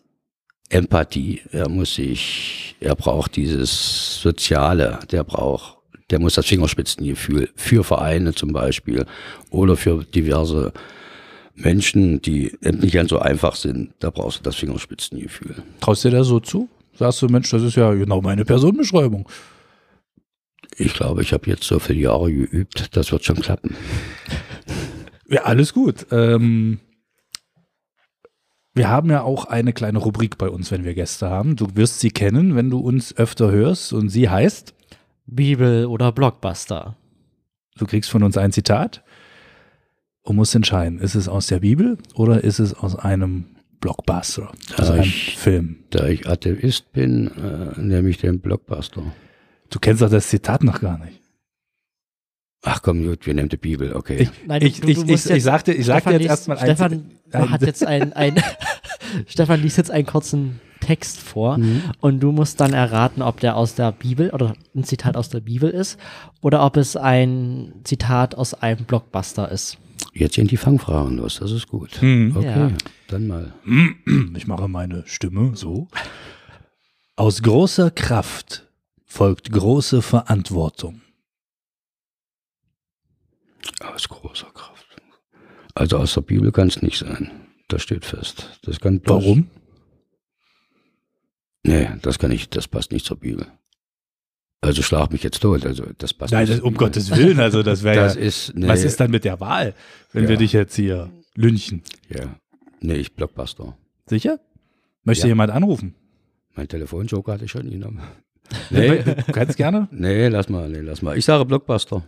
[0.70, 1.42] Empathie.
[1.52, 5.78] Er muss sich, er braucht dieses Soziale, der braucht,
[6.10, 9.06] der muss das Fingerspitzengefühl für Vereine zum Beispiel
[9.50, 10.74] oder für diverse
[11.56, 13.94] Menschen, die nicht ganz so einfach sind.
[14.00, 15.64] Da brauchst du das Fingerspitzengefühl.
[15.80, 16.68] Traust du dir das so zu?
[16.98, 19.28] Sagst du, Mensch, das ist ja genau meine Personenbeschreibung.
[20.78, 23.76] Ich glaube, ich habe jetzt so viele Jahre geübt, das wird schon klappen.
[25.28, 26.08] Ja, alles gut.
[26.12, 26.80] Ähm,
[28.74, 31.56] wir haben ja auch eine kleine Rubrik bei uns, wenn wir Gäste haben.
[31.56, 33.94] Du wirst sie kennen, wenn du uns öfter hörst.
[33.94, 34.74] Und sie heißt,
[35.26, 36.96] Bibel oder Blockbuster.
[37.78, 39.04] du kriegst von uns ein Zitat
[40.22, 44.94] und musst entscheiden, ist es aus der Bibel oder ist es aus einem Blockbuster, also
[44.94, 45.78] einem ich- Film.
[45.92, 49.04] Da ich Atheist bin, äh, nehme ich den Blockbuster.
[49.70, 51.22] Du kennst doch das Zitat noch gar nicht.
[52.64, 54.18] Ach komm, gut, wir nehmen die Bibel, okay.
[54.24, 56.58] Ich, Nein, ich, du- du ich, ich, ich sagte, ich sagte Stefan jetzt liest- erstmal
[56.58, 58.36] ein Stefan ein- hat jetzt ein, ein
[59.28, 61.84] Stefan liest jetzt einen kurzen Text vor Mhm.
[62.02, 65.40] und du musst dann erraten, ob der aus der Bibel oder ein Zitat aus der
[65.42, 66.00] Bibel ist
[66.42, 69.78] oder ob es ein Zitat aus einem Blockbuster ist.
[70.14, 72.02] Jetzt sind die Fangfragen los, das ist gut.
[72.02, 72.34] Hm.
[72.36, 72.72] Okay, Ja.
[73.08, 73.54] Dann mal.
[74.36, 75.88] Ich mache meine Stimme so.
[77.16, 78.68] Aus großer Kraft
[79.06, 81.02] folgt große Verantwortung.
[83.82, 84.86] Aus großer Kraft.
[85.74, 87.32] Also aus der Bibel kann es nicht sein.
[87.68, 88.60] Das steht fest.
[88.64, 89.50] Das kann bloß- Warum?
[91.64, 93.48] Nee, das kann ich, das passt nicht zur Bibel.
[94.62, 95.66] Also schlag mich jetzt tot.
[95.66, 96.88] Also das passt Nein, nicht das, um Bibel.
[96.88, 98.14] Gottes Willen, also das wäre ja.
[98.14, 99.74] ist, nee, Was ist dann mit der Wahl,
[100.12, 100.30] wenn Ja.
[100.30, 101.82] wir dich jetzt hier lynchen?
[102.10, 102.36] Ja.
[102.86, 103.76] Nee, ich Blockbuster.
[104.08, 104.40] Sicher?
[105.04, 105.30] Möchte Ja.
[105.30, 105.96] jemand anrufen?
[106.56, 108.02] Mein Telefonjoker hatte ich schon genommen.
[108.70, 109.04] Nee.
[109.34, 109.88] Kannst gerne.
[109.92, 111.18] nee, lass mal, nee, lass mal.
[111.18, 112.04] Ich sage Blockbuster.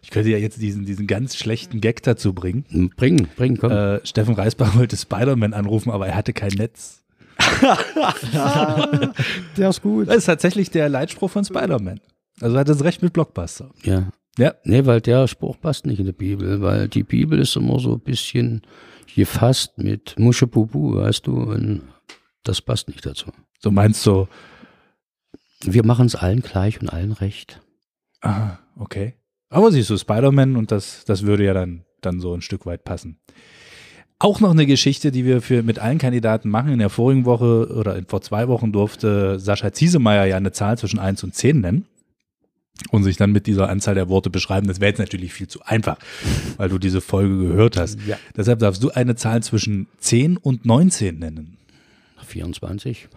[0.00, 2.64] Ich könnte ja jetzt diesen, diesen ganz schlechten Gag dazu bringen.
[2.68, 3.72] Hm, Bring, bring, komm.
[3.72, 7.02] Äh, Steffen Reisbach wollte Spider-Man anrufen, aber er hatte kein Netz.
[9.56, 10.08] Der ist gut.
[10.08, 12.00] Das ist tatsächlich der Leitspruch von Spider-Man.
[12.40, 13.70] Also hat es recht mit Blockbuster.
[13.82, 14.10] Ja.
[14.38, 14.54] Ja.
[14.64, 17.94] Nee, weil der Spruch passt nicht in der Bibel, weil die Bibel ist immer so
[17.94, 18.62] ein bisschen
[19.14, 21.82] gefasst mit Muschepupu, weißt du, und
[22.44, 23.30] das passt nicht dazu.
[23.60, 24.26] So meinst du,
[25.64, 27.60] Wir machen es allen gleich und allen recht.
[28.22, 29.14] ah, okay.
[29.48, 32.84] Aber siehst du, Spider-Man und das, das würde ja dann, dann so ein Stück weit
[32.84, 33.20] passen.
[34.18, 36.72] Auch noch eine Geschichte, die wir für mit allen Kandidaten machen.
[36.72, 40.98] In der vorigen Woche oder vor zwei Wochen durfte Sascha Ziesemeyer ja eine Zahl zwischen
[40.98, 41.86] 1 und 10 nennen
[42.90, 44.66] und sich dann mit dieser Anzahl der Worte beschreiben.
[44.66, 45.96] Das wäre jetzt natürlich viel zu einfach,
[46.56, 47.98] weil du diese Folge gehört hast.
[48.06, 48.18] Ja.
[48.36, 51.58] Deshalb darfst du eine Zahl zwischen 10 und 19 nennen.
[52.32, 53.08] 24.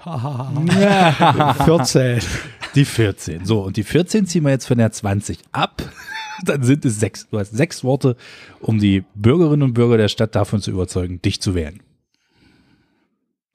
[1.66, 2.20] 14.
[2.76, 3.46] Die 14.
[3.46, 5.82] So, und die 14 ziehen wir jetzt von der 20 ab.
[6.44, 7.30] Dann sind es sechs.
[7.30, 8.18] Du hast sechs Worte,
[8.60, 11.82] um die Bürgerinnen und Bürger der Stadt davon zu überzeugen, dich zu wählen.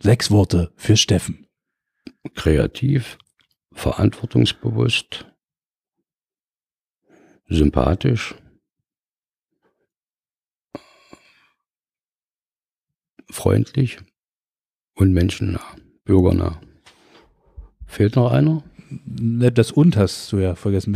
[0.02, 1.46] Sechs Worte für Steffen.
[2.34, 3.18] Kreativ,
[3.74, 5.26] verantwortungsbewusst,
[7.50, 8.34] sympathisch,
[13.30, 13.98] freundlich
[14.94, 15.60] und menschennah,
[16.04, 16.60] bürgernah.
[17.86, 18.62] Fehlt noch einer?
[19.06, 20.92] Ne, Das und hast du ja vergessen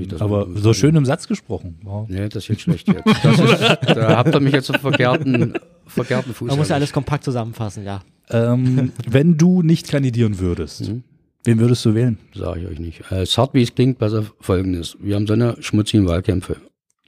[0.00, 1.80] ich das Aber so schön im Satz gesprochen.
[1.82, 2.08] Wow.
[2.08, 3.04] Nee, das ist jetzt schlecht jetzt.
[3.24, 5.54] Ist, da habt ihr mich jetzt auf verkehrten,
[5.86, 6.48] verkehrten Fuß.
[6.48, 8.02] Man muss ja alles kompakt zusammenfassen, ja.
[8.28, 11.02] Ähm, wenn du nicht kandidieren würdest, Mhm.
[11.44, 12.18] Wen würdest du wählen?
[12.34, 13.00] Sage ich euch nicht.
[13.10, 14.96] Äh, hart wie es klingt, besser folgendes.
[15.00, 16.56] Wir haben so eine schmutzigen Wahlkämpfe.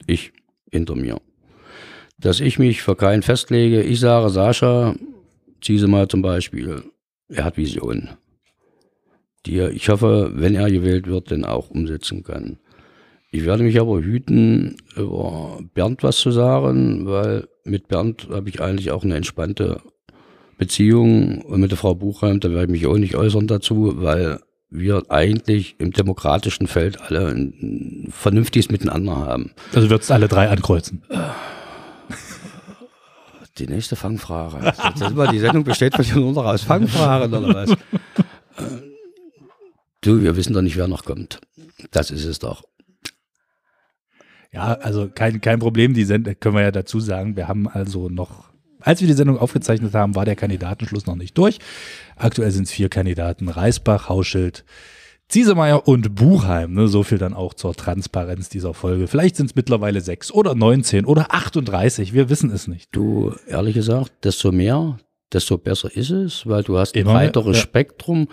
[0.07, 0.31] Ich
[0.71, 1.21] hinter mir.
[2.19, 3.81] Dass ich mich für keinen festlege.
[3.81, 4.95] Ich sage, Sascha,
[5.61, 6.83] zieh sie mal zum Beispiel.
[7.29, 8.09] Er hat Visionen.
[9.45, 12.57] Die er, ich hoffe, wenn er gewählt wird, dann auch umsetzen kann.
[13.31, 18.61] Ich werde mich aber hüten, über Bernd was zu sagen, weil mit Bernd habe ich
[18.61, 19.81] eigentlich auch eine entspannte
[20.63, 25.03] Beziehung mit der Frau Buchheim, da werde ich mich auch nicht äußern dazu, weil wir
[25.09, 29.51] eigentlich im demokratischen Feld alle ein vernünftiges Miteinander haben.
[29.73, 31.03] Also würdest alle drei ankreuzen.
[33.59, 34.73] Die nächste Fangfrage.
[35.31, 37.75] Die Sendung besteht von nur noch aus Fangfragen oder was?
[40.01, 41.39] Du, wir wissen doch nicht, wer noch kommt.
[41.91, 42.63] Das ist es doch.
[44.53, 45.93] Ja, also kein, kein Problem.
[45.93, 47.35] Die Send können wir ja dazu sagen.
[47.35, 48.52] Wir haben also noch,
[48.83, 51.59] als wir die Sendung aufgezeichnet haben, war der Kandidatenschluss noch nicht durch.
[52.15, 53.47] Aktuell sind es vier Kandidaten.
[53.47, 54.65] Reisbach, Hauschild,
[55.29, 56.73] Ziesemeyer und Buchheim.
[56.73, 56.87] Ne?
[56.87, 59.07] So viel dann auch zur Transparenz dieser Folge.
[59.07, 62.13] Vielleicht sind es mittlerweile sechs oder 19 oder 38.
[62.13, 62.89] Wir wissen es nicht.
[62.91, 64.99] Du, ehrlich gesagt, desto mehr,
[65.31, 67.63] desto besser ist es, weil du hast ein Immer breiteres ja.
[67.63, 68.27] Spektrum.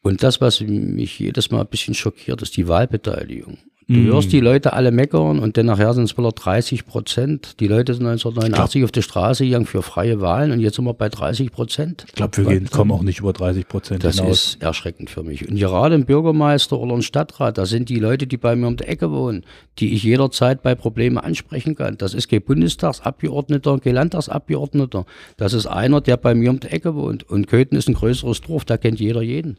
[0.00, 3.58] Und das, was mich jedes Mal ein bisschen schockiert, ist die Wahlbeteiligung.
[3.90, 4.04] Du Mm.
[4.12, 7.58] hörst die Leute alle meckern und dann nachher sind es wieder 30 Prozent.
[7.58, 10.92] Die Leute sind 1989 auf die Straße gegangen für freie Wahlen und jetzt sind wir
[10.92, 12.04] bei 30 Prozent.
[12.06, 14.56] Ich glaube, wir gehen, kommen auch nicht über 30 Prozent Das hinaus.
[14.56, 15.48] ist erschreckend für mich.
[15.48, 18.76] Und gerade ein Bürgermeister oder ein Stadtrat, das sind die Leute, die bei mir um
[18.76, 19.42] die Ecke wohnen,
[19.78, 21.96] die ich jederzeit bei Problemen ansprechen kann.
[21.96, 25.06] Das ist kein Bundestagsabgeordneter, kein Landtagsabgeordneter.
[25.38, 27.22] Das ist einer, der bei mir um die Ecke wohnt.
[27.30, 29.56] Und Köthen ist ein größeres Dorf, da kennt jeder jeden.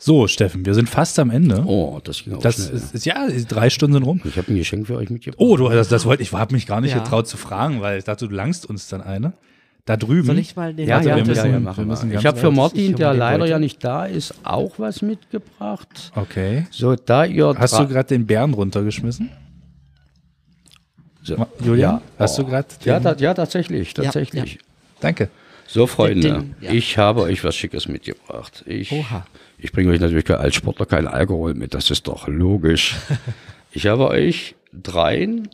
[0.00, 1.64] So, Steffen, wir sind fast am Ende.
[1.66, 2.76] Oh, das ging auch das schnell.
[2.76, 4.20] ist, ist, ja, drei Stunden sind rum.
[4.24, 5.40] ich habe ein Geschenk für euch mitgebracht.
[5.40, 7.00] Oh, du, das, das wollte ich, habe mich gar nicht Ja.
[7.00, 9.32] getraut zu fragen, weil ich dachte, du langst uns dann eine.
[9.86, 10.26] Da drüben.
[10.26, 12.14] Soll ich mal den ja, Warte, ja, wir ja, müssen- ja, wir machen müssen wir.
[12.14, 16.12] ganz Ich habe für Martin, ich der leider ja nicht da ist, auch was mitgebracht.
[16.14, 16.66] Okay.
[16.70, 19.30] So, da ihr Hast du gerade den Bären runtergeschmissen?
[21.22, 21.34] so,
[21.64, 22.02] Julian, Ja.
[22.18, 22.46] hast du Oh.
[22.46, 22.68] gerade?
[22.84, 24.58] ja, ta- ja, tatsächlich, tatsächlich.
[25.00, 25.28] Danke.
[25.66, 26.70] So, Freunde, Den- ja.
[26.70, 28.64] ich habe euch was Schickes mitgebracht.
[28.66, 29.26] Ich, Oha.
[29.58, 32.96] Ich bringe euch natürlich als Sportler keinen Alkohol mit, das ist doch logisch.
[33.72, 35.48] ich habe euch dreien,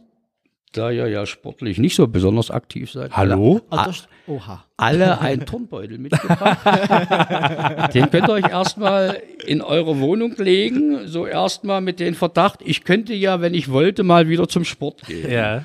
[0.73, 3.61] da ihr ja sportlich nicht so besonders aktiv seid, Hallo?
[3.71, 4.64] Also, das- Oha.
[4.79, 6.59] alle einen Turnbeutel mitgebracht.
[7.95, 12.85] Den könnt ihr euch erstmal in eure Wohnung legen, so erstmal mit dem Verdacht, ich
[12.85, 15.31] könnte ja, wenn ich wollte, mal wieder zum Sport gehen.
[15.31, 15.64] Ja.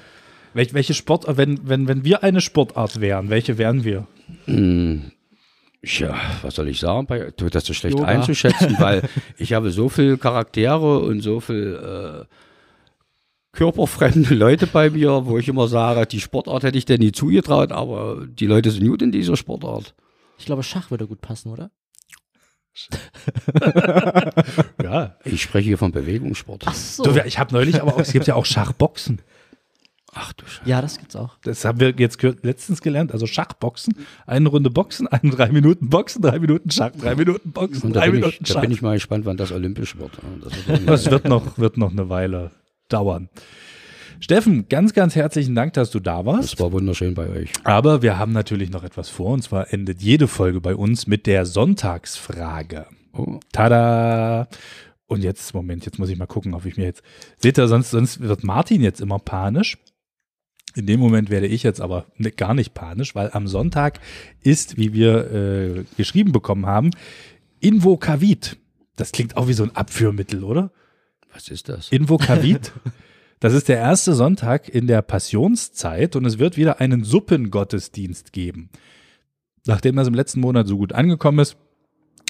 [0.53, 4.07] Welche, welche Sport, wenn, wenn, wenn wir eine Sportart wären, welche wären wir?
[5.81, 7.07] Ja, was soll ich sagen?
[7.37, 8.07] Du, das ist schlecht Yoga.
[8.09, 9.03] einzuschätzen, weil
[9.37, 12.25] ich habe so viele Charaktere und so viel äh,
[13.53, 17.71] körperfremde Leute bei mir, wo ich immer sage, die Sportart hätte ich dir nie zugetraut,
[17.71, 19.95] aber die Leute sind gut in dieser Sportart.
[20.37, 21.71] Ich glaube, Schach würde gut passen, oder?
[24.81, 25.17] Ja.
[25.25, 26.63] Ich spreche hier von Bewegungssport.
[26.73, 27.03] so.
[27.03, 29.21] Du, ich habe neulich aber auch, es gibt ja auch Schachboxen.
[30.15, 30.67] Ach du Scheiße.
[30.69, 31.37] ja, das gibt's auch.
[31.43, 33.11] Das haben wir jetzt letztens gelernt.
[33.11, 33.93] Also Schachboxen,
[34.25, 37.99] eine Runde Boxen, eine drei Minuten Boxen, drei Minuten Schach, drei Minuten Boxen, Und da
[38.01, 38.61] drei bin, ich, Minuten da Schach.
[38.61, 40.11] bin ich mal gespannt, wann das olympisch wird.
[40.43, 42.51] Das wird Das wird noch, wird noch eine Weile
[42.87, 43.29] dauern.
[44.21, 46.53] Steffen, ganz, ganz herzlichen Dank, dass du da warst.
[46.53, 47.51] das war wunderschön bei euch.
[47.63, 49.31] Aber wir haben natürlich noch etwas vor.
[49.31, 52.87] Und zwar endet jede Folge bei uns mit der Sonntagsfrage.
[53.13, 54.47] Oh, Tada!
[55.07, 57.01] Und jetzt, Moment, jetzt muss ich mal gucken, ob ich mir jetzt.
[57.37, 59.77] Seht ihr, sonst, sonst wird Martin jetzt immer panisch.
[60.75, 63.99] In dem Moment werde ich jetzt aber ne- gar nicht panisch, weil am Sonntag
[64.41, 66.91] ist, wie wir äh, geschrieben bekommen haben,
[67.59, 68.57] Invocavit.
[68.95, 70.71] Das klingt auch wie so ein Abführmittel, oder?
[71.33, 71.89] was ist das?
[71.91, 72.71] Invocavit.
[73.41, 78.69] Das ist der erste Sonntag in der Passionszeit und es wird wieder einen Suppengottesdienst geben.
[79.65, 81.55] Nachdem das im letzten Monat so gut angekommen ist,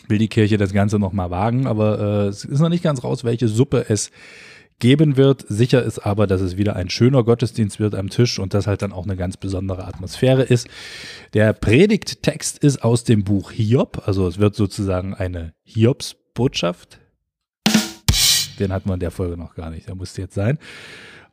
[0.08, 3.24] will die Kirche das Ganze nochmal wagen, aber äh, es ist noch nicht ganz raus,
[3.24, 4.12] welche Suppe es
[4.80, 5.45] geben wird.
[5.47, 8.82] Sicher ist aber, dass es wieder ein schöner Gottesdienst wird am Tisch und das halt
[8.82, 10.67] dann auch eine ganz besondere Atmosphäre ist.
[11.34, 16.99] Der Predigttext ist aus dem Buch Hiob, also es wird sozusagen eine Hiobsbotschaft.
[18.59, 20.57] Den hatten wir in der Folge noch gar nicht, der musste jetzt sein.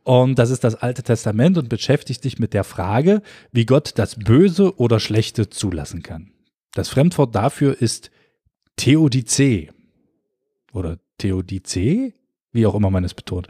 [0.04, 4.14] Und das ist das Alte Testament und beschäftigt sich mit der Frage, wie Gott das
[4.14, 6.30] Böse oder Schlechte zulassen kann.
[6.74, 8.12] Das Fremdwort dafür ist
[8.76, 9.70] Theodice
[10.72, 12.12] oder Theodice,
[12.56, 13.46] wie auch immer man es betont.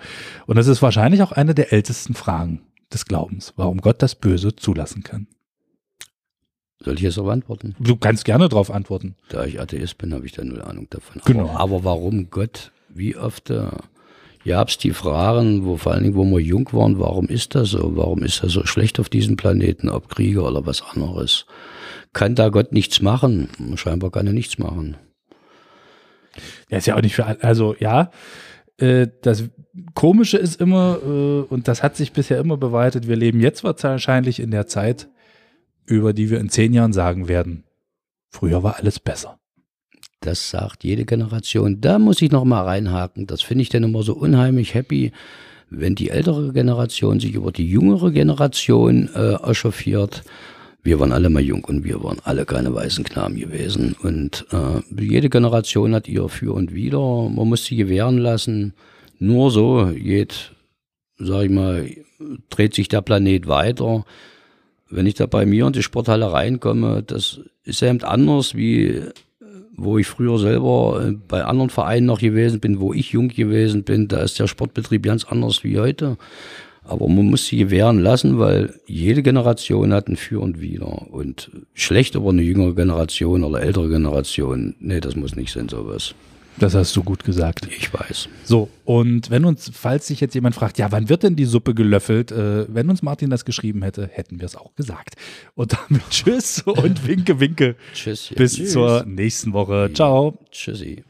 [0.47, 2.61] Und das ist wahrscheinlich auch eine der ältesten Fragen
[2.93, 5.27] des Glaubens, warum Gott das Böse zulassen kann.
[6.85, 7.75] Soll ich jetzt darauf antworten?
[7.81, 9.17] Du kannst gerne darauf antworten.
[9.31, 11.23] Da ich Atheist bin, habe ich da null Ahnung davon.
[11.25, 11.49] Genau.
[11.49, 13.71] Aber, aber warum Gott, wie oft äh,
[14.45, 17.71] gab es die Fragen, wo vor allen Dingen, wo wir jung waren, warum ist das
[17.71, 17.97] so?
[17.97, 21.47] Warum ist er so schlecht auf diesem Planeten, ob Krieger oder was anderes?
[22.13, 23.49] Kann da Gott nichts machen?
[23.77, 24.97] Scheinbar kann er nichts machen.
[26.71, 28.11] Ja, ist ja auch nicht für, also ja,
[28.79, 29.45] äh, das
[29.95, 34.41] Komische ist immer, äh, und das hat sich bisher immer beweitet, wir leben jetzt wahrscheinlich
[34.41, 35.09] in der Zeit,
[35.87, 37.64] über die wir in zehn Jahren sagen werden,
[38.31, 39.39] früher war alles besser.
[40.20, 41.81] Das sagt jede Generation.
[41.81, 43.27] Da muss ich noch mal reinhaken.
[43.27, 45.12] Das finde ich dann immer so unheimlich happy,
[45.70, 50.24] wenn die ältere Generation sich über die jüngere Generation äh, echauffiert.
[50.87, 53.97] Wir waren alle mal jung und wir waren alle keine weißen Knaben gewesen.
[54.05, 57.28] Und äh, jede Generation hat ihr Für und Wider.
[57.28, 58.72] Man muss sie gewähren lassen.
[59.18, 60.53] Nur so geht,
[61.18, 61.91] sag ich mal,
[62.51, 64.05] dreht sich der Planet weiter.
[64.89, 69.03] Wenn ich da bei mir in die Sporthalle reinkomme, das ist eben anders wie
[69.78, 73.84] wo ich früher selber äh, bei anderen Vereinen noch gewesen bin, wo ich jung gewesen
[73.84, 76.16] bin, da ist der Sportbetrieb ganz anders wie heute.
[76.89, 81.11] Aber man muss sie gewähren lassen, weil jede Generation hat ein Für und Wider.
[81.12, 86.14] Und schlecht über eine jüngere Generation oder ältere Generation, nee, das muss nicht sein, sowas.
[86.59, 87.68] Das hast du gut gesagt.
[87.76, 88.28] Ich weiß.
[88.45, 91.74] So, und wenn uns, falls sich jetzt jemand fragt, ja, wann wird denn die Suppe
[91.74, 92.32] gelöffelt?
[92.32, 95.16] Äh, wenn uns Martin das geschrieben hätte, hätten wir es auch gesagt.
[95.55, 97.76] Und damit Tschüss und Winke, Winke.
[97.93, 98.32] Tschüss.
[98.34, 98.72] Bis Tschüss.
[98.72, 99.91] zur nächsten Woche.
[99.93, 100.39] Ciao.
[100.51, 101.05] Tschüssi.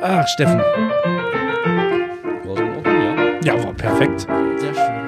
[0.00, 0.60] Ach, Steffen.
[3.44, 3.62] Ja?
[3.62, 4.22] War perfekt.
[4.58, 5.04] Sehr schön.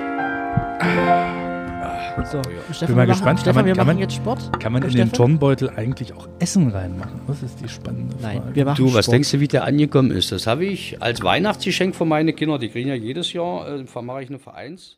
[2.33, 3.25] So, Stefan, mal wir gespannt.
[3.25, 4.61] Machen, Stefan, Kann man- wir kann machen man- jetzt Sport.
[4.61, 5.09] Kann man in Stefan?
[5.09, 7.21] den Turnbeutel eigentlich auch Essen reinmachen?
[7.29, 8.39] Das ist die spannende Frage.
[8.41, 9.15] Nein, wir machen Du, was Sport.
[9.15, 10.33] denkst du, wie der angekommen ist?
[10.33, 12.59] Das habe ich als Weihnachtsgeschenk von meinen Kindern.
[12.61, 14.97] Die kriegen ja jedes Jahr, äh, mache ich eine Vereins.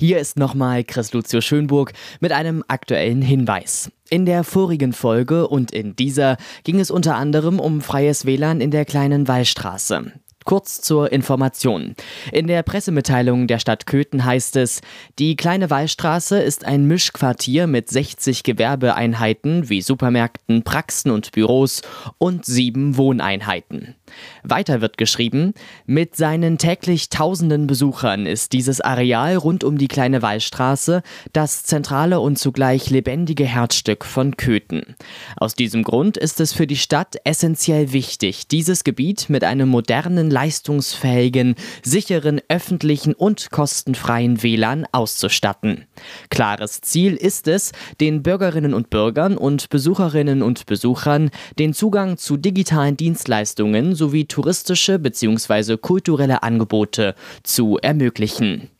[0.00, 3.90] Hier ist nochmal Chris Lucio Schönburg mit einem aktuellen Hinweis.
[4.08, 8.70] In der vorigen Folge und in dieser ging es unter anderem um freies WLAN in
[8.70, 10.12] der kleinen Wallstraße.
[10.44, 11.96] Kurz zur Information.
[12.30, 14.82] In der Pressemitteilung der Stadt Köthen heißt es,
[15.18, 21.82] die kleine Wallstraße ist ein Mischquartier mit 60 Gewerbeeinheiten wie Supermärkten, Praxen und Büros
[22.18, 23.96] und sieben Wohneinheiten.
[24.42, 25.54] Weiter wird geschrieben,
[25.86, 31.02] mit seinen täglich tausenden Besuchern ist dieses Areal rund um die kleine Wallstraße
[31.32, 34.96] das zentrale und zugleich lebendige Herzstück von Köthen.
[35.36, 40.30] Aus diesem Grund ist es für die Stadt essentiell wichtig, dieses Gebiet mit einem modernen,
[40.30, 45.84] leistungsfähigen, sicheren, öffentlichen und kostenfreien WLAN auszustatten.
[46.30, 52.36] Klares Ziel ist es, den Bürgerinnen und Bürgern und Besucherinnen und Besuchern den Zugang zu
[52.36, 55.76] digitalen Dienstleistungen sowie touristische bzw.
[55.76, 58.70] kulturelle Angebote zu ermöglichen.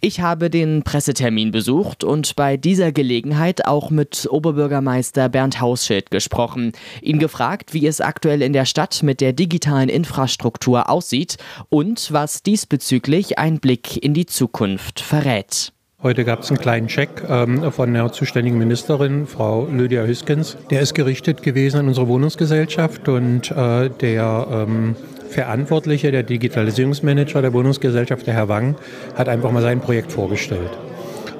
[0.00, 6.72] Ich habe den Pressetermin besucht und bei dieser Gelegenheit auch mit Oberbürgermeister Bernd Hausschild gesprochen,
[7.00, 11.38] ihn gefragt, wie es aktuell in der Stadt mit der digitalen Infrastruktur aussieht
[11.70, 15.72] und was diesbezüglich ein Blick in die Zukunft verrät.
[16.02, 20.58] Heute gab es einen kleinen Check ähm, von der zuständigen Ministerin, Frau Lydia Hüskens.
[20.68, 24.94] Der ist gerichtet gewesen an unsere Wohnungsgesellschaft und äh, der ähm,
[25.30, 28.76] Verantwortliche, der Digitalisierungsmanager der Wohnungsgesellschaft, der Herr Wang,
[29.14, 30.70] hat einfach mal sein Projekt vorgestellt.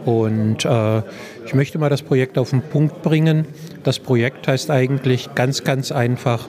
[0.07, 1.03] Und äh,
[1.45, 3.45] ich möchte mal das Projekt auf den Punkt bringen.
[3.85, 6.49] Das Projekt heißt eigentlich ganz, ganz einfach,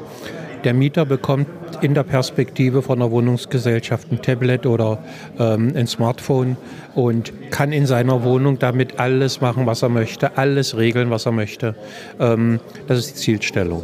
[0.64, 1.48] der Mieter bekommt
[1.82, 5.00] in der Perspektive von der Wohnungsgesellschaft ein Tablet oder
[5.40, 6.58] ähm, ein Smartphone
[6.96, 11.32] und kann in seiner Wohnung damit alles machen, was er möchte, alles regeln, was er
[11.32, 11.76] möchte.
[12.20, 13.84] Ähm, das ist die Zielstellung.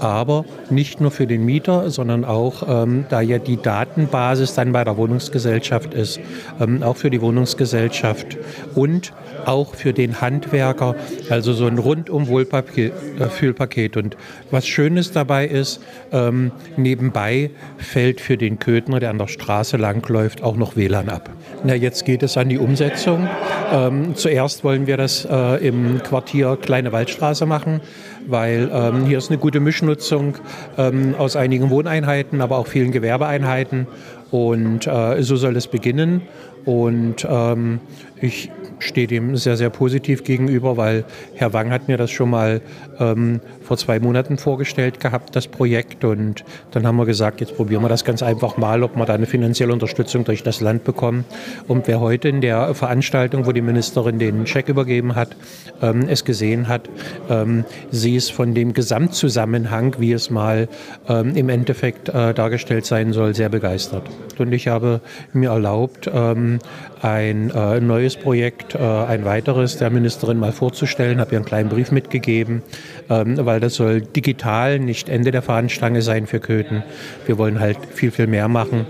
[0.00, 4.82] Aber nicht nur für den Mieter, sondern auch, ähm, da ja die Datenbasis dann bei
[4.82, 6.20] der Wohnungsgesellschaft ist,
[6.60, 8.36] ähm, auch für die Wohnungsgesellschaft
[8.74, 9.12] und
[9.46, 10.94] auch für den Handwerker,
[11.30, 13.96] also so ein rundum Wohlfühlpaket.
[13.96, 14.16] Und
[14.50, 15.80] was Schönes dabei ist,
[16.12, 21.30] ähm, nebenbei fällt für den Köthner, der an der Straße langläuft, auch noch WLAN ab.
[21.64, 23.28] Na, jetzt geht es an die Umsetzung.
[23.72, 27.80] Ähm, zuerst wollen wir das äh, im Quartier Kleine Waldstraße machen,
[28.26, 30.34] weil ähm, hier ist eine gute Mischnutzung
[30.76, 33.86] ähm, aus einigen Wohneinheiten, aber auch vielen Gewerbeeinheiten.
[34.30, 36.22] Und äh, so soll es beginnen.
[36.64, 37.80] Und ähm,
[38.22, 41.04] ich stehe dem sehr, sehr positiv gegenüber, weil
[41.34, 42.60] Herr Wang hat mir das schon mal
[42.98, 46.04] ähm, vor zwei Monaten vorgestellt gehabt, das Projekt.
[46.04, 49.14] Und dann haben wir gesagt, jetzt probieren wir das ganz einfach mal, ob wir da
[49.14, 51.24] eine finanzielle Unterstützung durch das Land bekommen.
[51.68, 55.36] Und wer heute in der Veranstaltung, wo die Ministerin den Scheck übergeben hat,
[55.80, 56.88] ähm, es gesehen hat,
[57.30, 60.68] ähm, sie ist von dem Gesamtzusammenhang, wie es mal
[61.08, 64.04] ähm, im Endeffekt äh, dargestellt sein soll, sehr begeistert.
[64.38, 65.00] Und ich habe
[65.32, 66.58] mir erlaubt, ähm,
[67.02, 71.68] ein äh, neues Projekt, äh, ein weiteres der Ministerin mal vorzustellen, habe ihr einen kleinen
[71.68, 72.62] Brief mitgegeben,
[73.10, 76.82] ähm, weil das soll digital nicht Ende der Fahnenstange sein für Köthen.
[77.26, 78.86] Wir wollen halt viel, viel mehr machen.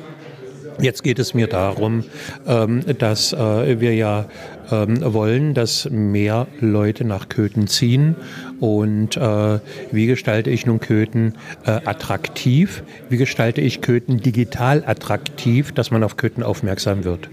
[0.81, 2.05] Jetzt geht es mir darum,
[2.47, 4.25] ähm, dass äh, wir ja
[4.71, 8.17] ähm, wollen, dass mehr Leute nach Köthen ziehen.
[8.61, 9.59] Und äh,
[9.91, 11.35] wie gestalte ich nun Köthen
[11.65, 12.83] äh, attraktiv?
[13.09, 17.29] Wie gestalte ich Köthen digital attraktiv, dass man auf Köthen aufmerksam wird?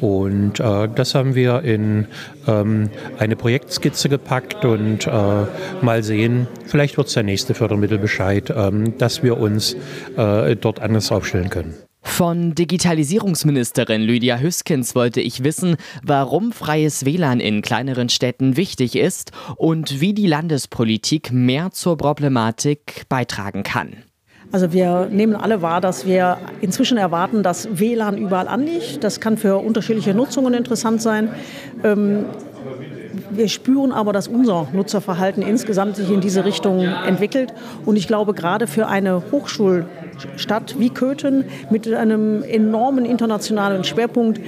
[0.00, 2.06] Und äh, das haben wir in
[2.46, 5.10] ähm, eine Projektskizze gepackt und äh,
[5.82, 9.76] mal sehen, vielleicht wird es der nächste Fördermittelbescheid, ähm, dass wir uns
[10.16, 11.74] äh, dort anders aufstellen können.
[12.02, 19.32] Von Digitalisierungsministerin Lydia Hüskens wollte ich wissen, warum freies WLAN in kleineren Städten wichtig ist
[19.56, 23.96] und wie die Landespolitik mehr zur Problematik beitragen kann.
[24.52, 29.04] Also wir nehmen alle wahr, dass wir inzwischen erwarten, dass WLAN überall anliegt.
[29.04, 31.28] Das kann für unterschiedliche Nutzungen interessant sein.
[31.84, 32.24] Ähm,
[33.30, 37.52] wir spüren aber, dass unser Nutzerverhalten insgesamt sich in diese Richtung entwickelt.
[37.84, 39.22] Und ich glaube, gerade für eine
[40.20, 44.40] Hochschulstadt wie Köthen mit einem enormen internationalen Schwerpunkt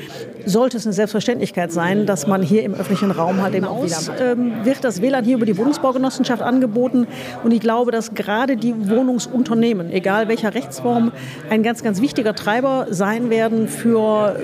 [0.47, 4.65] sollte es eine Selbstverständlichkeit sein, dass man hier im öffentlichen Raum halt eben aus ähm,
[4.65, 7.07] wird das WLAN hier über die Wohnungsbaugenossenschaft angeboten.
[7.45, 11.13] Und ich glaube, dass gerade die Wohnungsunternehmen, egal welcher Rechtsform,
[11.51, 14.37] ein ganz, ganz wichtiger Treiber sein werden für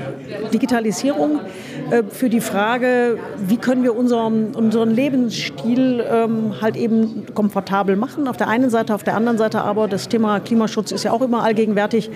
[0.52, 1.40] Digitalisierung,
[1.90, 8.28] äh, für die Frage, wie können wir unseren, unseren Lebensstil ähm, halt eben komfortabel machen.
[8.28, 11.22] Auf der einen Seite, auf der anderen Seite aber das Thema Klimaschutz ist ja auch
[11.22, 12.10] immer allgegenwärtig.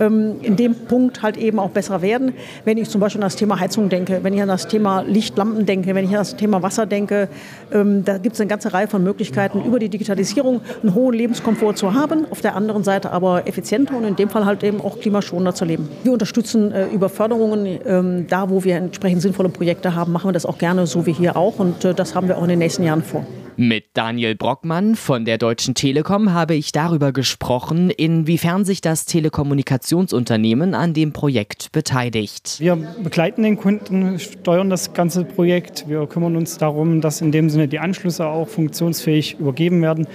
[0.00, 2.32] Ähm, in dem Punkt halt eben auch besser werden.
[2.64, 5.94] Wenn ich zum Beispiel das Thema Heizung denke, wenn ich an das Thema Lichtlampen denke,
[5.94, 7.28] wenn ich an das Thema Wasser denke,
[7.72, 11.74] ähm, da gibt es eine ganze Reihe von Möglichkeiten, über die Digitalisierung einen hohen Lebenskomfort
[11.74, 14.98] zu haben, auf der anderen Seite aber effizienter und in dem Fall halt eben auch
[14.98, 15.88] klimaschonender zu leben.
[16.04, 20.32] Wir unterstützen äh, über Förderungen ähm, da, wo wir entsprechend sinnvolle Projekte haben, machen wir
[20.32, 22.60] das auch gerne, so wie hier auch und äh, das haben wir auch in den
[22.60, 23.26] nächsten Jahren vor.
[23.60, 30.76] Mit Daniel Brockmann von der Deutschen Telekom habe ich darüber gesprochen, inwiefern sich das Telekommunikationsunternehmen
[30.76, 32.60] an dem Projekt beteiligt.
[32.60, 35.88] Wir begleiten den Kunden, steuern das ganze Projekt.
[35.88, 40.06] Wir kümmern uns darum, dass in dem Sinne die Anschlüsse auch funktionsfähig übergeben werden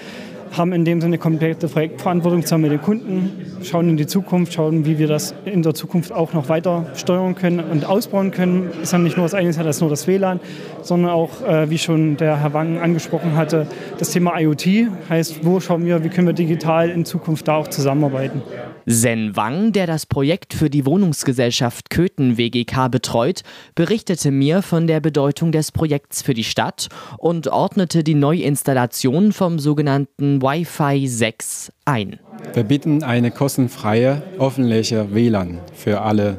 [0.57, 3.31] haben in dem Sinne komplette Projektverantwortung zusammen mit den Kunden,
[3.63, 7.35] schauen in die Zukunft, schauen, wie wir das in der Zukunft auch noch weiter steuern
[7.35, 8.69] können und ausbauen können.
[8.81, 10.39] Ist ja nicht nur das eine, das ist nur das WLAN,
[10.81, 14.89] sondern auch, äh, wie schon der Herr Wang angesprochen hatte, das Thema IoT.
[15.09, 18.41] Heißt, wo schauen wir, wie können wir digital in Zukunft da auch zusammenarbeiten.
[18.85, 23.41] Sen Wang, der das Projekt für die Wohnungsgesellschaft Köthen WGK betreut,
[23.75, 29.57] berichtete mir von der Bedeutung des Projekts für die Stadt und ordnete die Neuinstallation vom
[29.57, 32.19] sogenannten Wi-Fi 6 ein.
[32.53, 36.35] Wir bieten eine kostenfreie öffentliche WLAN für alle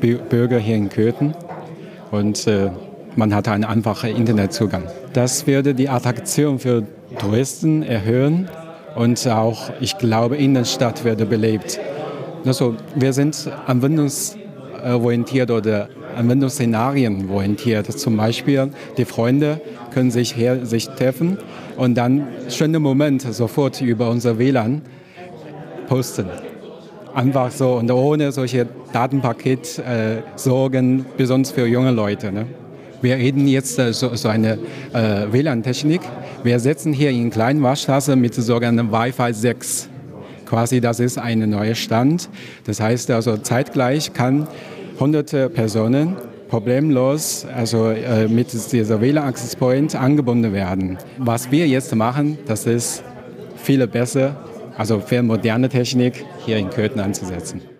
[0.00, 1.34] Bürger hier in Köthen
[2.12, 2.70] und äh,
[3.16, 4.84] man hat einen einfachen Internetzugang.
[5.12, 6.84] Das würde die Attraktion für
[7.18, 8.48] Touristen erhöhen
[8.94, 11.80] und auch, ich glaube, Innenstadt werde belebt.
[12.44, 17.86] Also, wir sind anwendungsorientiert oder Anwendungsszenarien orientiert.
[17.86, 19.60] Zum Beispiel, die Freunde
[19.92, 21.38] können sich hier sich treffen
[21.78, 24.82] und dann schöne Momente sofort über unser WLAN
[25.86, 26.26] posten.
[27.14, 30.22] Einfach so und ohne solche Datenpaket äh,
[31.16, 32.32] besonders für junge Leute.
[32.32, 32.46] Ne?
[33.00, 34.58] Wir reden jetzt äh, so, so eine
[34.92, 36.00] äh, WLAN-Technik.
[36.42, 39.88] Wir setzen hier in Kleinwaschstraße mit sogenannten Wi-Fi 6.
[40.46, 42.28] Quasi das ist ein neuer Stand.
[42.64, 44.48] Das heißt also zeitgleich kann
[44.98, 46.16] hunderte Personen
[46.48, 50.98] problemlos also äh, mit dieser WLAN Access Point angebunden werden.
[51.18, 53.02] Was wir jetzt machen, das ist
[53.56, 54.36] viel besser,
[54.76, 57.77] also für moderne Technik hier in Köthen anzusetzen.